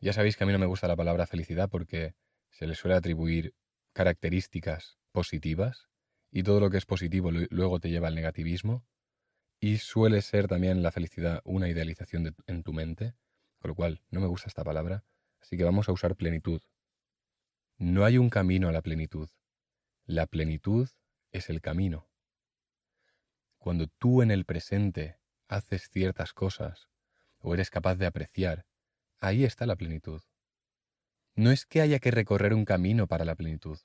Ya 0.00 0.12
sabéis 0.12 0.36
que 0.36 0.44
a 0.44 0.46
mí 0.46 0.52
no 0.52 0.58
me 0.58 0.66
gusta 0.66 0.88
la 0.88 0.96
palabra 0.96 1.26
felicidad 1.26 1.68
porque 1.70 2.14
se 2.50 2.66
le 2.66 2.74
suele 2.74 2.96
atribuir 2.96 3.54
características 3.98 4.96
positivas 5.10 5.88
y 6.30 6.44
todo 6.44 6.60
lo 6.60 6.70
que 6.70 6.76
es 6.76 6.86
positivo 6.86 7.32
luego 7.32 7.80
te 7.80 7.90
lleva 7.90 8.06
al 8.06 8.14
negativismo 8.14 8.86
y 9.58 9.78
suele 9.78 10.22
ser 10.22 10.46
también 10.46 10.84
la 10.84 10.92
felicidad 10.92 11.40
una 11.42 11.68
idealización 11.68 12.36
en 12.46 12.62
tu 12.62 12.72
mente, 12.72 13.16
con 13.58 13.70
lo 13.70 13.74
cual 13.74 14.00
no 14.10 14.20
me 14.20 14.28
gusta 14.28 14.46
esta 14.46 14.62
palabra, 14.62 15.04
así 15.40 15.56
que 15.56 15.64
vamos 15.64 15.88
a 15.88 15.92
usar 15.92 16.14
plenitud. 16.14 16.62
No 17.76 18.04
hay 18.04 18.18
un 18.18 18.30
camino 18.30 18.68
a 18.68 18.72
la 18.72 18.82
plenitud. 18.82 19.30
La 20.04 20.28
plenitud 20.28 20.88
es 21.32 21.50
el 21.50 21.60
camino. 21.60 22.08
Cuando 23.58 23.88
tú 23.88 24.22
en 24.22 24.30
el 24.30 24.44
presente 24.44 25.18
haces 25.48 25.90
ciertas 25.90 26.32
cosas 26.32 26.88
o 27.40 27.52
eres 27.52 27.68
capaz 27.68 27.96
de 27.96 28.06
apreciar, 28.06 28.64
ahí 29.18 29.42
está 29.42 29.66
la 29.66 29.74
plenitud. 29.74 30.22
No 31.34 31.50
es 31.50 31.66
que 31.66 31.80
haya 31.80 31.98
que 31.98 32.12
recorrer 32.12 32.54
un 32.54 32.64
camino 32.64 33.08
para 33.08 33.24
la 33.24 33.34
plenitud. 33.34 33.80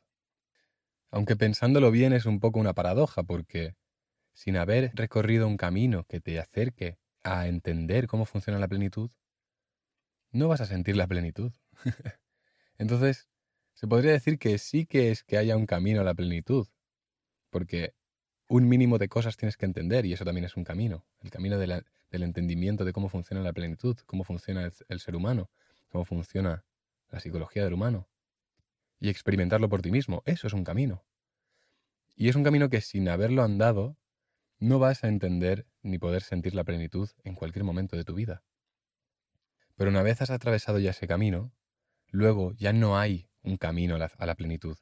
Aunque 1.13 1.35
pensándolo 1.35 1.91
bien 1.91 2.11
es 2.11 2.25
un 2.25 2.39
poco 2.39 2.59
una 2.59 2.73
paradoja, 2.73 3.21
porque 3.21 3.75
sin 4.33 4.57
haber 4.57 4.91
recorrido 4.95 5.47
un 5.47 5.57
camino 5.57 6.05
que 6.05 6.19
te 6.19 6.39
acerque 6.39 6.97
a 7.21 7.47
entender 7.47 8.07
cómo 8.07 8.25
funciona 8.25 8.57
la 8.57 8.67
plenitud, 8.67 9.11
no 10.31 10.47
vas 10.47 10.61
a 10.61 10.65
sentir 10.65 10.97
la 10.97 11.05
plenitud. 11.05 11.53
Entonces, 12.79 13.29
se 13.75 13.85
podría 13.85 14.11
decir 14.11 14.39
que 14.39 14.57
sí 14.57 14.87
que 14.87 15.11
es 15.11 15.23
que 15.23 15.37
haya 15.37 15.55
un 15.55 15.67
camino 15.67 16.01
a 16.01 16.03
la 16.03 16.15
plenitud, 16.15 16.67
porque 17.51 17.93
un 18.47 18.67
mínimo 18.67 18.97
de 18.97 19.07
cosas 19.07 19.37
tienes 19.37 19.55
que 19.55 19.67
entender 19.67 20.07
y 20.07 20.13
eso 20.13 20.25
también 20.25 20.45
es 20.45 20.57
un 20.57 20.63
camino, 20.63 21.05
el 21.21 21.29
camino 21.29 21.59
del 21.59 21.83
entendimiento 22.09 22.85
de 22.85 22.91
cómo 22.91 23.07
funciona 23.07 23.43
la 23.43 23.53
plenitud, 23.53 23.95
cómo 24.07 24.23
funciona 24.23 24.71
el 24.89 24.99
ser 24.99 25.15
humano, 25.15 25.51
cómo 25.91 26.05
funciona 26.05 26.65
la 27.11 27.19
psicología 27.19 27.63
del 27.63 27.73
humano, 27.73 28.07
y 29.03 29.09
experimentarlo 29.09 29.67
por 29.67 29.81
ti 29.81 29.91
mismo, 29.91 30.23
eso 30.23 30.47
es 30.47 30.53
un 30.53 30.63
camino. 30.63 31.03
Y 32.15 32.29
es 32.29 32.37
un 32.37 32.43
camino 32.45 32.69
que 32.69 32.79
sin 32.79 33.09
haberlo 33.09 33.43
andado 33.43 33.97
no 34.59 34.79
vas 34.79 35.03
a 35.03 35.09
entender 35.09 35.67
ni 35.81 35.97
poder 35.99 36.23
sentir 36.23 36.55
la 36.55 36.63
plenitud 36.63 37.09
en 37.25 37.35
cualquier 37.35 37.65
momento 37.65 37.97
de 37.97 38.05
tu 38.05 38.13
vida. 38.13 38.45
Pero 39.75 39.89
una 39.89 40.03
vez 40.03 40.21
has 40.21 40.29
atravesado 40.29 40.79
ya 40.79 40.91
ese 40.91 41.05
camino, 41.05 41.51
luego 42.11 42.53
ya 42.53 42.71
no 42.71 42.97
hay 42.97 43.27
un 43.41 43.57
camino 43.57 43.95
a 43.95 44.25
la, 44.25 44.35
plenitud. 44.35 44.77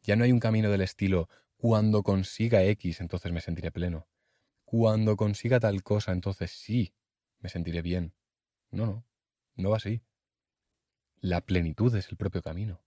Ya 0.00 0.16
no 0.16 0.24
hay 0.24 0.32
un 0.32 0.40
camino 0.40 0.70
del 0.70 0.80
estilo, 0.80 1.28
cuando 1.58 2.02
consiga 2.02 2.64
X, 2.64 3.02
entonces 3.02 3.32
me 3.32 3.42
sentiré 3.42 3.70
pleno. 3.70 4.08
Cuando 4.64 5.14
consiga 5.14 5.60
tal 5.60 5.82
cosa, 5.82 6.12
entonces 6.12 6.52
sí, 6.52 6.94
me 7.40 7.50
sentiré 7.50 7.82
bien. 7.82 8.14
No, 8.70 8.86
no, 8.86 9.06
no 9.56 9.68
va 9.68 9.76
así. 9.76 10.00
La 11.20 11.42
plenitud 11.42 11.94
es 11.94 12.08
el 12.08 12.16
propio 12.16 12.40
camino. 12.40 12.85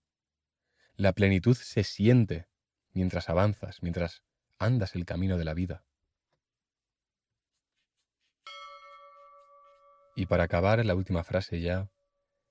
La 1.00 1.14
plenitud 1.14 1.56
se 1.56 1.82
siente 1.82 2.46
mientras 2.92 3.30
avanzas, 3.30 3.82
mientras 3.82 4.22
andas 4.58 4.94
el 4.94 5.06
camino 5.06 5.38
de 5.38 5.46
la 5.46 5.54
vida. 5.54 5.86
Y 10.14 10.26
para 10.26 10.44
acabar 10.44 10.84
la 10.84 10.94
última 10.94 11.24
frase 11.24 11.62
ya, 11.62 11.90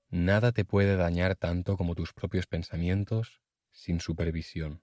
nada 0.09 0.51
te 0.51 0.65
puede 0.65 0.95
dañar 0.95 1.35
tanto 1.35 1.77
como 1.77 1.93
tus 1.93 2.12
propios 2.12 2.47
pensamientos 2.47 3.43
sin 3.71 3.99
supervisión. 3.99 4.81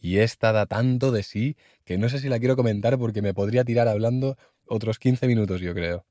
Y 0.00 0.20
esta 0.20 0.52
da 0.52 0.64
tanto 0.64 1.12
de 1.12 1.24
sí 1.24 1.58
que 1.84 1.98
no 1.98 2.08
sé 2.08 2.18
si 2.18 2.30
la 2.30 2.38
quiero 2.38 2.56
comentar 2.56 2.98
porque 2.98 3.20
me 3.20 3.34
podría 3.34 3.62
tirar 3.62 3.88
hablando 3.88 4.38
otros 4.64 4.98
15 4.98 5.26
minutos, 5.26 5.60
yo 5.60 5.74
creo. 5.74 6.06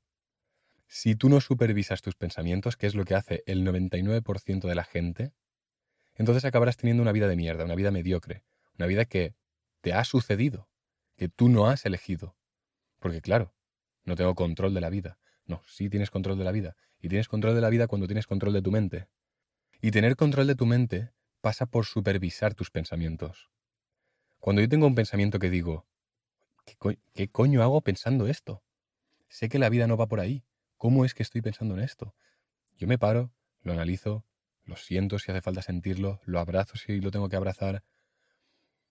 Si 0.86 1.16
tú 1.16 1.28
no 1.28 1.40
supervisas 1.40 2.00
tus 2.00 2.14
pensamientos, 2.14 2.76
que 2.76 2.86
es 2.86 2.94
lo 2.94 3.04
que 3.04 3.16
hace 3.16 3.42
el 3.46 3.66
99% 3.66 4.68
de 4.68 4.74
la 4.76 4.84
gente, 4.84 5.32
entonces 6.14 6.44
acabarás 6.44 6.76
teniendo 6.76 7.02
una 7.02 7.12
vida 7.12 7.28
de 7.28 7.36
mierda, 7.36 7.64
una 7.64 7.74
vida 7.74 7.90
mediocre, 7.90 8.44
una 8.78 8.86
vida 8.86 9.04
que 9.04 9.34
te 9.80 9.92
ha 9.92 10.04
sucedido, 10.04 10.68
que 11.16 11.28
tú 11.28 11.48
no 11.48 11.66
has 11.66 11.84
elegido. 11.86 12.36
Porque 12.98 13.20
claro, 13.20 13.54
no 14.04 14.16
tengo 14.16 14.34
control 14.34 14.74
de 14.74 14.80
la 14.80 14.90
vida. 14.90 15.18
No, 15.46 15.62
sí 15.66 15.88
tienes 15.88 16.10
control 16.10 16.38
de 16.38 16.44
la 16.44 16.52
vida. 16.52 16.76
Y 17.00 17.08
tienes 17.08 17.28
control 17.28 17.54
de 17.54 17.60
la 17.60 17.68
vida 17.68 17.88
cuando 17.88 18.06
tienes 18.06 18.26
control 18.26 18.52
de 18.52 18.62
tu 18.62 18.70
mente. 18.70 19.08
Y 19.80 19.90
tener 19.90 20.16
control 20.16 20.46
de 20.46 20.54
tu 20.54 20.66
mente 20.66 21.10
pasa 21.40 21.66
por 21.66 21.86
supervisar 21.86 22.54
tus 22.54 22.70
pensamientos. 22.70 23.50
Cuando 24.38 24.62
yo 24.62 24.68
tengo 24.68 24.86
un 24.86 24.94
pensamiento 24.94 25.38
que 25.38 25.50
digo, 25.50 25.86
¿qué, 26.64 27.28
coño 27.28 27.62
hago 27.62 27.80
pensando 27.80 28.26
esto? 28.28 28.62
Sé 29.28 29.48
que 29.48 29.58
la 29.58 29.68
vida 29.68 29.86
no 29.86 29.96
va 29.96 30.06
por 30.06 30.20
ahí. 30.20 30.44
¿Cómo 30.76 31.04
es 31.04 31.14
que 31.14 31.22
estoy 31.22 31.42
pensando 31.42 31.74
en 31.74 31.80
esto? 31.82 32.14
Yo 32.76 32.86
me 32.86 32.98
paro, 32.98 33.32
lo 33.62 33.72
analizo, 33.72 34.24
lo 34.64 34.76
siento 34.76 35.18
si 35.18 35.30
hace 35.30 35.40
falta 35.40 35.62
sentirlo, 35.62 36.20
lo 36.24 36.38
abrazo 36.38 36.76
si 36.76 37.00
lo 37.00 37.10
tengo 37.10 37.28
que 37.28 37.36
abrazar, 37.36 37.82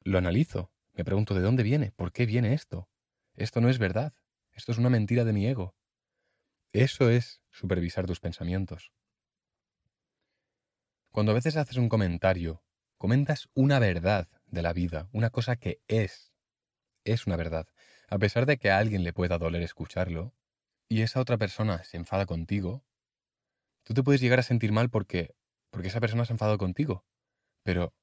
lo 0.03 0.17
analizo, 0.17 0.71
me 0.93 1.05
pregunto 1.05 1.33
de 1.33 1.41
dónde 1.41 1.63
viene, 1.63 1.91
por 1.91 2.11
qué 2.11 2.25
viene 2.25 2.53
esto. 2.53 2.89
Esto 3.35 3.61
no 3.61 3.69
es 3.69 3.77
verdad, 3.77 4.13
esto 4.51 4.71
es 4.71 4.77
una 4.77 4.89
mentira 4.89 5.23
de 5.23 5.33
mi 5.33 5.47
ego. 5.47 5.75
Eso 6.73 7.09
es 7.09 7.41
supervisar 7.49 8.05
tus 8.05 8.19
pensamientos. 8.19 8.91
Cuando 11.11 11.33
a 11.33 11.35
veces 11.35 11.57
haces 11.57 11.77
un 11.77 11.89
comentario, 11.89 12.63
comentas 12.97 13.49
una 13.53 13.79
verdad 13.79 14.29
de 14.47 14.61
la 14.61 14.73
vida, 14.73 15.09
una 15.11 15.29
cosa 15.29 15.55
que 15.55 15.81
es, 15.87 16.33
es 17.03 17.27
una 17.27 17.35
verdad, 17.35 17.67
a 18.09 18.17
pesar 18.17 18.45
de 18.45 18.57
que 18.57 18.71
a 18.71 18.77
alguien 18.77 19.03
le 19.03 19.13
pueda 19.13 19.37
doler 19.37 19.61
escucharlo, 19.61 20.33
y 20.87 21.01
esa 21.01 21.19
otra 21.19 21.37
persona 21.37 21.83
se 21.83 21.97
enfada 21.97 22.25
contigo, 22.25 22.85
tú 23.83 23.93
te 23.93 24.03
puedes 24.03 24.21
llegar 24.21 24.39
a 24.39 24.43
sentir 24.43 24.71
mal 24.71 24.89
porque, 24.89 25.35
porque 25.71 25.87
esa 25.87 25.99
persona 25.99 26.25
se 26.25 26.33
ha 26.33 26.35
enfadado 26.35 26.57
contigo. 26.57 27.05
Pero 27.63 27.93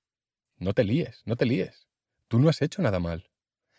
no 0.57 0.75
te 0.75 0.85
líes, 0.85 1.23
no 1.25 1.37
te 1.37 1.47
líes. 1.47 1.89
Tú 2.27 2.41
no 2.41 2.49
has 2.49 2.61
hecho 2.63 2.83
nada 2.83 2.99
mal. 2.99 3.31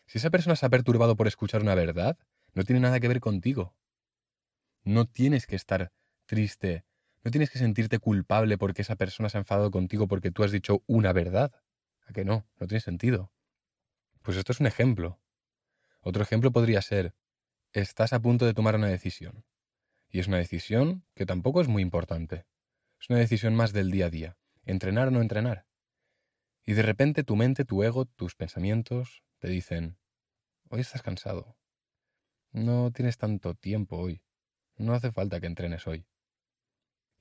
Si 0.06 0.18
esa 0.18 0.30
persona 0.30 0.56
se 0.56 0.66
ha 0.66 0.70
perturbado 0.70 1.16
por 1.16 1.28
escuchar 1.28 1.62
una 1.62 1.76
verdad, 1.76 2.18
no 2.54 2.64
tiene 2.64 2.80
nada 2.80 3.00
que 3.00 3.08
ver 3.08 3.20
contigo. 3.20 3.76
No 4.84 5.06
tienes 5.06 5.46
que 5.46 5.56
estar 5.56 5.92
triste, 6.26 6.86
no 7.24 7.32
tienes 7.32 7.50
que 7.50 7.60
sentirte 7.60 8.00
culpable 8.00 8.58
porque 8.58 8.82
esa 8.82 8.96
persona 8.96 9.30
se 9.30 9.38
ha 9.38 9.42
enfadado 9.42 9.72
contigo 9.72 10.08
porque 10.08 10.32
tú 10.32 10.44
has 10.44 10.52
dicho 10.52 10.84
una 10.88 11.14
verdad. 11.14 11.52
¿A 12.08 12.14
que 12.14 12.26
no? 12.26 12.48
No 12.60 12.68
tiene 12.68 12.82
sentido. 12.82 13.32
Pues 14.22 14.38
esto 14.38 14.52
es 14.52 14.60
un 14.60 14.68
ejemplo. 14.68 15.20
Otro 16.02 16.24
ejemplo 16.24 16.52
podría 16.52 16.82
ser, 16.82 17.14
estás 17.74 18.14
a 18.14 18.22
punto 18.22 18.46
de 18.46 18.54
tomar 18.54 18.76
una 18.76 18.88
decisión. 18.88 19.46
Y 20.10 20.20
es 20.20 20.28
una 20.28 20.38
decisión 20.38 21.06
que 21.14 21.26
tampoco 21.26 21.62
es 21.62 21.68
muy 21.68 21.84
importante. 21.84 22.46
Es 23.00 23.10
una 23.10 23.20
decisión 23.20 23.56
más 23.56 23.72
del 23.72 23.92
día 23.92 24.08
a 24.08 24.10
día. 24.10 24.38
Entrenar 24.66 25.08
o 25.08 25.12
no 25.12 25.22
entrenar. 25.22 25.66
Y 26.66 26.74
de 26.74 26.82
repente 26.82 27.24
tu 27.24 27.38
mente, 27.38 27.64
tu 27.64 27.82
ego, 27.84 28.06
tus 28.06 28.36
pensamientos 28.36 29.24
te 29.40 29.48
dicen, 29.48 29.98
hoy 30.70 30.82
estás 30.82 31.02
cansado. 31.02 31.58
No 32.52 32.92
tienes 32.92 33.18
tanto 33.18 33.56
tiempo 33.56 33.98
hoy. 33.98 34.22
No 34.76 34.94
hace 34.94 35.12
falta 35.12 35.40
que 35.40 35.48
entrenes 35.48 35.88
hoy. 35.88 36.06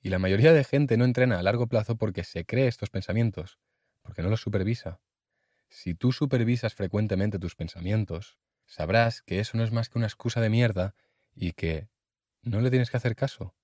Y 0.01 0.09
la 0.09 0.19
mayoría 0.19 0.53
de 0.53 0.63
gente 0.63 0.97
no 0.97 1.05
entrena 1.05 1.39
a 1.39 1.43
largo 1.43 1.67
plazo 1.67 1.95
porque 1.95 2.23
se 2.23 2.45
cree 2.45 2.67
estos 2.67 2.89
pensamientos, 2.89 3.57
porque 4.01 4.21
no 4.21 4.29
los 4.29 4.41
supervisa. 4.41 5.01
Si 5.69 5.93
tú 5.93 6.11
supervisas 6.11 6.73
frecuentemente 6.73 7.39
tus 7.39 7.55
pensamientos, 7.55 8.37
sabrás 8.65 9.21
que 9.21 9.39
eso 9.39 9.57
no 9.57 9.63
es 9.63 9.71
más 9.71 9.89
que 9.89 9.97
una 9.97 10.07
excusa 10.07 10.41
de 10.41 10.49
mierda 10.49 10.95
y 11.33 11.53
que 11.53 11.89
no 12.41 12.59
le 12.59 12.69
tienes 12.69 12.89
que 12.89 12.97
hacer 12.97 13.15
caso. 13.15 13.55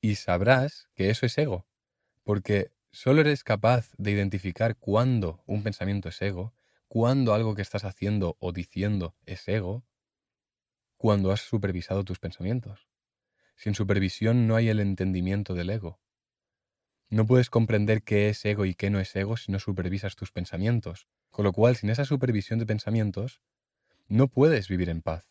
Y 0.00 0.16
sabrás 0.16 0.88
que 0.94 1.10
eso 1.10 1.26
es 1.26 1.36
ego, 1.38 1.66
porque 2.24 2.72
Solo 2.92 3.20
eres 3.20 3.44
capaz 3.44 3.92
de 3.98 4.10
identificar 4.10 4.76
cuándo 4.76 5.44
un 5.46 5.62
pensamiento 5.62 6.08
es 6.08 6.20
ego, 6.22 6.54
cuándo 6.88 7.34
algo 7.34 7.54
que 7.54 7.62
estás 7.62 7.84
haciendo 7.84 8.36
o 8.40 8.50
diciendo 8.50 9.14
es 9.26 9.46
ego, 9.46 9.84
cuando 10.96 11.30
has 11.30 11.40
supervisado 11.40 12.04
tus 12.04 12.18
pensamientos. 12.18 12.88
Sin 13.54 13.76
supervisión 13.76 14.48
no 14.48 14.56
hay 14.56 14.70
el 14.70 14.80
entendimiento 14.80 15.54
del 15.54 15.70
ego. 15.70 16.00
No 17.10 17.26
puedes 17.26 17.48
comprender 17.48 18.02
qué 18.02 18.28
es 18.28 18.44
ego 18.44 18.64
y 18.64 18.74
qué 18.74 18.90
no 18.90 18.98
es 18.98 19.14
ego 19.14 19.36
si 19.36 19.52
no 19.52 19.60
supervisas 19.60 20.16
tus 20.16 20.32
pensamientos, 20.32 21.06
con 21.30 21.44
lo 21.44 21.52
cual 21.52 21.76
sin 21.76 21.90
esa 21.90 22.04
supervisión 22.04 22.58
de 22.58 22.66
pensamientos 22.66 23.40
no 24.08 24.26
puedes 24.26 24.66
vivir 24.66 24.88
en 24.88 25.00
paz. 25.00 25.30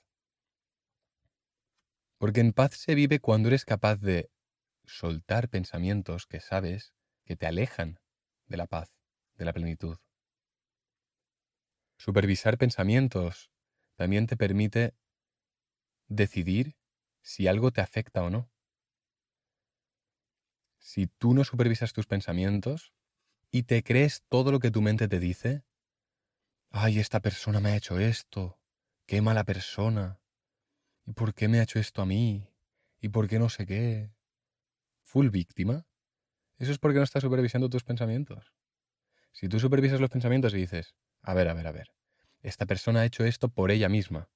Porque 2.18 2.40
en 2.40 2.54
paz 2.54 2.76
se 2.76 2.96
vive 2.96 3.20
cuando 3.20 3.50
eres 3.50 3.66
capaz 3.66 3.98
de 3.98 4.30
soltar 4.90 5.50
pensamientos 5.50 6.26
que 6.26 6.40
sabes 6.40 6.94
que 7.24 7.36
te 7.36 7.46
alejan 7.46 8.00
de 8.48 8.58
la 8.58 8.68
paz, 8.68 8.92
de 9.36 9.46
la 9.46 9.54
plenitud. 9.54 9.98
Supervisar 11.98 12.58
pensamientos 12.58 13.52
también 13.96 14.26
te 14.26 14.36
permite 14.36 14.96
decidir 16.08 16.76
si 17.22 17.48
algo 17.48 17.72
te 17.72 17.82
afecta 17.82 18.24
o 18.24 18.30
no. 18.30 18.52
Si 20.80 21.08
tú 21.08 21.34
no 21.34 21.44
supervisas 21.44 21.94
tus 21.94 22.08
pensamientos 22.08 22.94
y 23.52 23.64
te 23.64 23.84
crees 23.84 24.24
todo 24.28 24.52
lo 24.52 24.60
que 24.60 24.72
tu 24.72 24.82
mente 24.82 25.08
te 25.08 25.20
dice, 25.20 25.64
ay, 26.72 27.00
esta 27.00 27.20
persona 27.20 27.60
me 27.60 27.72
ha 27.72 27.76
hecho 27.76 28.00
esto, 28.00 28.60
qué 29.06 29.22
mala 29.22 29.44
persona, 29.44 30.20
¿y 31.06 31.14
por 31.14 31.34
qué 31.34 31.48
me 31.48 31.60
ha 31.60 31.64
hecho 31.64 31.80
esto 31.80 32.02
a 32.02 32.06
mí? 32.06 32.48
¿Y 33.02 33.10
por 33.10 33.28
qué 33.28 33.40
no 33.40 33.50
sé 33.50 33.66
qué? 33.66 34.12
Full 35.10 35.30
víctima, 35.30 35.88
eso 36.60 36.72
es 36.72 36.78
porque 36.78 37.00
no 37.00 37.04
estás 37.04 37.24
supervisando 37.24 37.68
tus 37.68 37.84
pensamientos. 37.84 38.54
Si 39.32 39.50
tú 39.50 39.60
supervisas 39.60 40.00
los 40.00 40.12
pensamientos 40.12 40.54
y 40.54 40.58
dices, 40.58 40.94
a 41.24 41.34
ver, 41.34 41.48
a 41.48 41.56
ver, 41.56 41.66
a 41.66 41.72
ver, 41.72 41.96
esta 42.42 42.68
persona 42.68 43.00
ha 43.00 43.06
hecho 43.06 43.26
esto 43.26 43.50
por 43.50 43.72
ella 43.72 43.90
misma. 43.90 44.30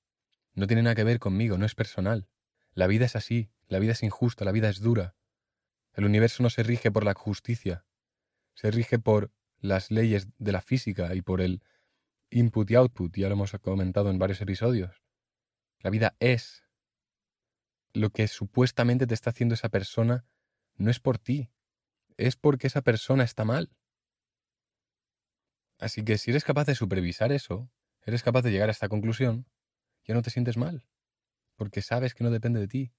No 0.55 0.65
tiene 0.65 0.81
nada 0.81 0.95
que 0.95 1.03
ver 1.03 1.19
conmigo, 1.19 1.59
no 1.59 1.67
es 1.67 1.75
personal. 1.75 2.27
La 2.73 2.87
vida 2.87 3.05
es 3.05 3.15
así, 3.15 3.51
la 3.67 3.77
vida 3.77 3.91
es 3.91 4.01
injusta, 4.01 4.45
la 4.45 4.51
vida 4.51 4.67
es 4.67 4.79
dura. 4.79 5.15
El 5.93 6.05
universo 6.05 6.41
no 6.41 6.49
se 6.49 6.63
rige 6.63 6.89
por 6.89 7.05
la 7.05 7.13
justicia, 7.13 7.85
se 8.55 8.71
rige 8.71 8.97
por 8.97 9.31
las 9.59 9.91
leyes 9.91 10.27
de 10.39 10.53
la 10.53 10.61
física 10.61 11.13
y 11.13 11.21
por 11.21 11.39
el 11.39 11.61
input 12.31 12.71
y 12.71 12.75
output, 12.75 13.15
ya 13.15 13.27
lo 13.27 13.33
hemos 13.33 13.51
comentado 13.61 14.09
en 14.09 14.17
varios 14.17 14.41
episodios. 14.41 15.03
La 15.81 15.91
vida 15.91 16.15
es. 16.19 16.63
Lo 17.93 18.09
que 18.09 18.27
supuestamente 18.27 19.05
te 19.05 19.13
está 19.13 19.29
haciendo 19.29 19.53
esa 19.53 19.69
persona 19.69 20.25
no 20.83 20.91
es 20.91 20.99
por 20.99 21.17
ti, 21.17 21.49
es 22.17 22.35
porque 22.35 22.67
esa 22.67 22.81
persona 22.81 23.23
está 23.23 23.45
mal. 23.45 23.71
Así 25.79 26.03
que 26.03 26.17
si 26.17 26.31
eres 26.31 26.43
capaz 26.43 26.65
de 26.65 26.75
supervisar 26.75 27.31
eso, 27.31 27.71
eres 28.01 28.21
capaz 28.21 28.41
de 28.41 28.51
llegar 28.51 28.69
a 28.69 28.73
esta 28.73 28.89
conclusión, 28.89 29.47
ya 30.03 30.13
no 30.13 30.21
te 30.21 30.29
sientes 30.29 30.57
mal, 30.57 30.85
porque 31.55 31.81
sabes 31.81 32.13
que 32.13 32.23
no 32.23 32.31
depende 32.31 32.59
de 32.59 32.67
ti, 32.67 32.93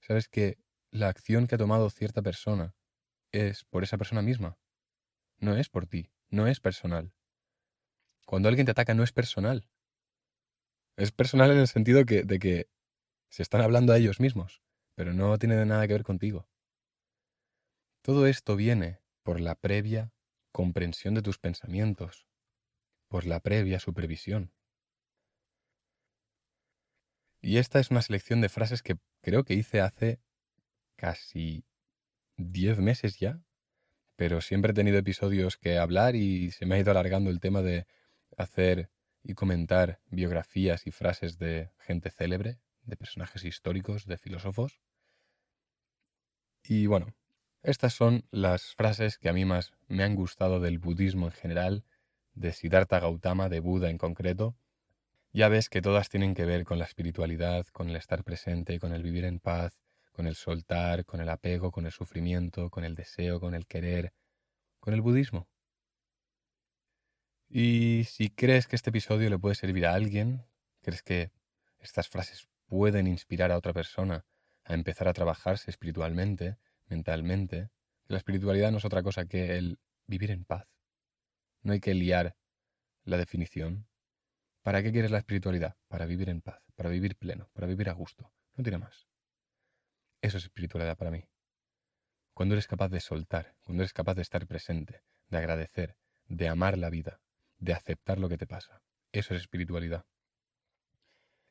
sabes 0.00 0.28
que 0.28 0.58
la 0.90 1.08
acción 1.08 1.46
que 1.46 1.56
ha 1.56 1.58
tomado 1.58 1.90
cierta 1.90 2.22
persona 2.22 2.74
es 3.32 3.64
por 3.64 3.82
esa 3.82 3.98
persona 3.98 4.22
misma, 4.22 4.56
no 5.38 5.56
es 5.56 5.68
por 5.68 5.86
ti, 5.86 6.12
no 6.30 6.46
es 6.46 6.60
personal. 6.60 7.12
Cuando 8.26 8.48
alguien 8.48 8.64
te 8.64 8.72
ataca 8.72 8.94
no 8.94 9.02
es 9.02 9.12
personal. 9.12 9.68
Es 10.96 11.10
personal 11.10 11.50
en 11.50 11.58
el 11.58 11.68
sentido 11.68 12.04
de 12.04 12.38
que 12.38 12.68
se 13.28 13.42
están 13.42 13.60
hablando 13.60 13.92
a 13.92 13.98
ellos 13.98 14.20
mismos, 14.20 14.62
pero 14.94 15.12
no 15.12 15.36
tiene 15.38 15.66
nada 15.66 15.86
que 15.88 15.94
ver 15.94 16.04
contigo. 16.04 16.48
Todo 18.04 18.26
esto 18.26 18.54
viene 18.54 19.00
por 19.22 19.40
la 19.40 19.54
previa 19.54 20.12
comprensión 20.52 21.14
de 21.14 21.22
tus 21.22 21.38
pensamientos, 21.38 22.26
por 23.08 23.24
la 23.24 23.40
previa 23.40 23.80
supervisión. 23.80 24.52
Y 27.40 27.56
esta 27.56 27.80
es 27.80 27.90
una 27.90 28.02
selección 28.02 28.42
de 28.42 28.50
frases 28.50 28.82
que 28.82 28.98
creo 29.22 29.44
que 29.44 29.54
hice 29.54 29.80
hace 29.80 30.20
casi 30.96 31.64
diez 32.36 32.78
meses 32.78 33.18
ya, 33.18 33.42
pero 34.16 34.42
siempre 34.42 34.72
he 34.72 34.74
tenido 34.74 34.98
episodios 34.98 35.56
que 35.56 35.78
hablar 35.78 36.14
y 36.14 36.50
se 36.50 36.66
me 36.66 36.74
ha 36.74 36.80
ido 36.80 36.90
alargando 36.90 37.30
el 37.30 37.40
tema 37.40 37.62
de 37.62 37.86
hacer 38.36 38.90
y 39.22 39.32
comentar 39.32 40.02
biografías 40.10 40.86
y 40.86 40.90
frases 40.90 41.38
de 41.38 41.70
gente 41.78 42.10
célebre, 42.10 42.60
de 42.82 42.98
personajes 42.98 43.46
históricos, 43.46 44.04
de 44.04 44.18
filósofos. 44.18 44.78
Y 46.62 46.86
bueno, 46.86 47.14
estas 47.64 47.94
son 47.94 48.24
las 48.30 48.74
frases 48.74 49.16
que 49.16 49.30
a 49.30 49.32
mí 49.32 49.46
más 49.46 49.72
me 49.88 50.04
han 50.04 50.14
gustado 50.14 50.60
del 50.60 50.78
budismo 50.78 51.26
en 51.26 51.32
general, 51.32 51.84
de 52.34 52.52
Siddhartha 52.52 53.00
Gautama, 53.00 53.48
de 53.48 53.60
Buda 53.60 53.88
en 53.88 53.96
concreto. 53.96 54.54
Ya 55.32 55.48
ves 55.48 55.70
que 55.70 55.80
todas 55.80 56.10
tienen 56.10 56.34
que 56.34 56.44
ver 56.44 56.64
con 56.64 56.78
la 56.78 56.84
espiritualidad, 56.84 57.66
con 57.72 57.88
el 57.88 57.96
estar 57.96 58.22
presente, 58.22 58.78
con 58.78 58.92
el 58.92 59.02
vivir 59.02 59.24
en 59.24 59.40
paz, 59.40 59.80
con 60.12 60.26
el 60.26 60.34
soltar, 60.34 61.06
con 61.06 61.20
el 61.20 61.28
apego, 61.30 61.72
con 61.72 61.86
el 61.86 61.92
sufrimiento, 61.92 62.68
con 62.68 62.84
el 62.84 62.94
deseo, 62.94 63.40
con 63.40 63.54
el 63.54 63.66
querer, 63.66 64.12
con 64.78 64.92
el 64.92 65.00
budismo. 65.00 65.48
Y 67.48 68.04
si 68.04 68.28
crees 68.28 68.66
que 68.66 68.76
este 68.76 68.90
episodio 68.90 69.30
le 69.30 69.38
puede 69.38 69.54
servir 69.54 69.86
a 69.86 69.94
alguien, 69.94 70.44
crees 70.82 71.02
que 71.02 71.30
estas 71.80 72.08
frases 72.08 72.46
pueden 72.66 73.06
inspirar 73.06 73.50
a 73.50 73.56
otra 73.56 73.72
persona 73.72 74.24
a 74.64 74.74
empezar 74.74 75.08
a 75.08 75.14
trabajarse 75.14 75.70
espiritualmente, 75.70 76.58
mentalmente, 76.86 77.70
la 78.06 78.18
espiritualidad 78.18 78.70
no 78.70 78.78
es 78.78 78.84
otra 78.84 79.02
cosa 79.02 79.26
que 79.26 79.56
el 79.56 79.78
vivir 80.06 80.30
en 80.30 80.44
paz. 80.44 80.66
No 81.62 81.72
hay 81.72 81.80
que 81.80 81.94
liar 81.94 82.36
la 83.04 83.16
definición. 83.16 83.86
¿Para 84.62 84.82
qué 84.82 84.92
quieres 84.92 85.10
la 85.10 85.18
espiritualidad? 85.18 85.76
Para 85.88 86.06
vivir 86.06 86.28
en 86.28 86.40
paz, 86.40 86.62
para 86.74 86.90
vivir 86.90 87.16
pleno, 87.16 87.50
para 87.52 87.66
vivir 87.66 87.88
a 87.88 87.92
gusto. 87.92 88.32
No 88.56 88.62
tiene 88.62 88.78
más. 88.78 89.08
Eso 90.20 90.38
es 90.38 90.44
espiritualidad 90.44 90.96
para 90.96 91.10
mí. 91.10 91.28
Cuando 92.32 92.54
eres 92.54 92.66
capaz 92.66 92.88
de 92.88 93.00
soltar, 93.00 93.54
cuando 93.62 93.82
eres 93.82 93.92
capaz 93.92 94.14
de 94.14 94.22
estar 94.22 94.46
presente, 94.46 95.02
de 95.28 95.38
agradecer, 95.38 95.96
de 96.26 96.48
amar 96.48 96.78
la 96.78 96.90
vida, 96.90 97.20
de 97.58 97.72
aceptar 97.72 98.18
lo 98.18 98.28
que 98.28 98.38
te 98.38 98.46
pasa. 98.46 98.82
Eso 99.12 99.34
es 99.34 99.42
espiritualidad. 99.42 100.04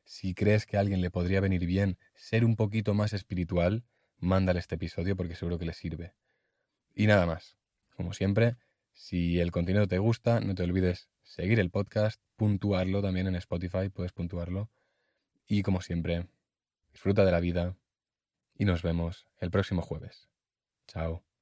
Si 0.04 0.34
crees 0.34 0.66
que 0.66 0.76
a 0.76 0.80
alguien 0.80 1.00
le 1.00 1.10
podría 1.10 1.40
venir 1.40 1.64
bien 1.66 1.98
ser 2.14 2.44
un 2.44 2.56
poquito 2.56 2.94
más 2.94 3.12
espiritual, 3.12 3.84
mándale 4.18 4.60
este 4.60 4.76
episodio 4.76 5.16
porque 5.16 5.36
seguro 5.36 5.58
que 5.58 5.66
le 5.66 5.72
sirve. 5.72 6.14
Y 6.94 7.06
nada 7.06 7.26
más. 7.26 7.56
Como 7.96 8.12
siempre, 8.12 8.56
si 8.92 9.40
el 9.40 9.50
contenido 9.52 9.86
te 9.86 9.98
gusta, 9.98 10.40
no 10.40 10.54
te 10.54 10.62
olvides 10.62 11.08
seguir 11.22 11.60
el 11.60 11.70
podcast, 11.70 12.20
puntuarlo 12.36 13.02
también 13.02 13.26
en 13.26 13.36
Spotify, 13.36 13.88
puedes 13.88 14.12
puntuarlo. 14.12 14.70
Y 15.46 15.62
como 15.62 15.80
siempre, 15.80 16.26
disfruta 16.92 17.24
de 17.24 17.32
la 17.32 17.40
vida 17.40 17.76
y 18.56 18.64
nos 18.64 18.82
vemos 18.82 19.26
el 19.38 19.50
próximo 19.50 19.82
jueves. 19.82 20.28
Chao. 20.86 21.33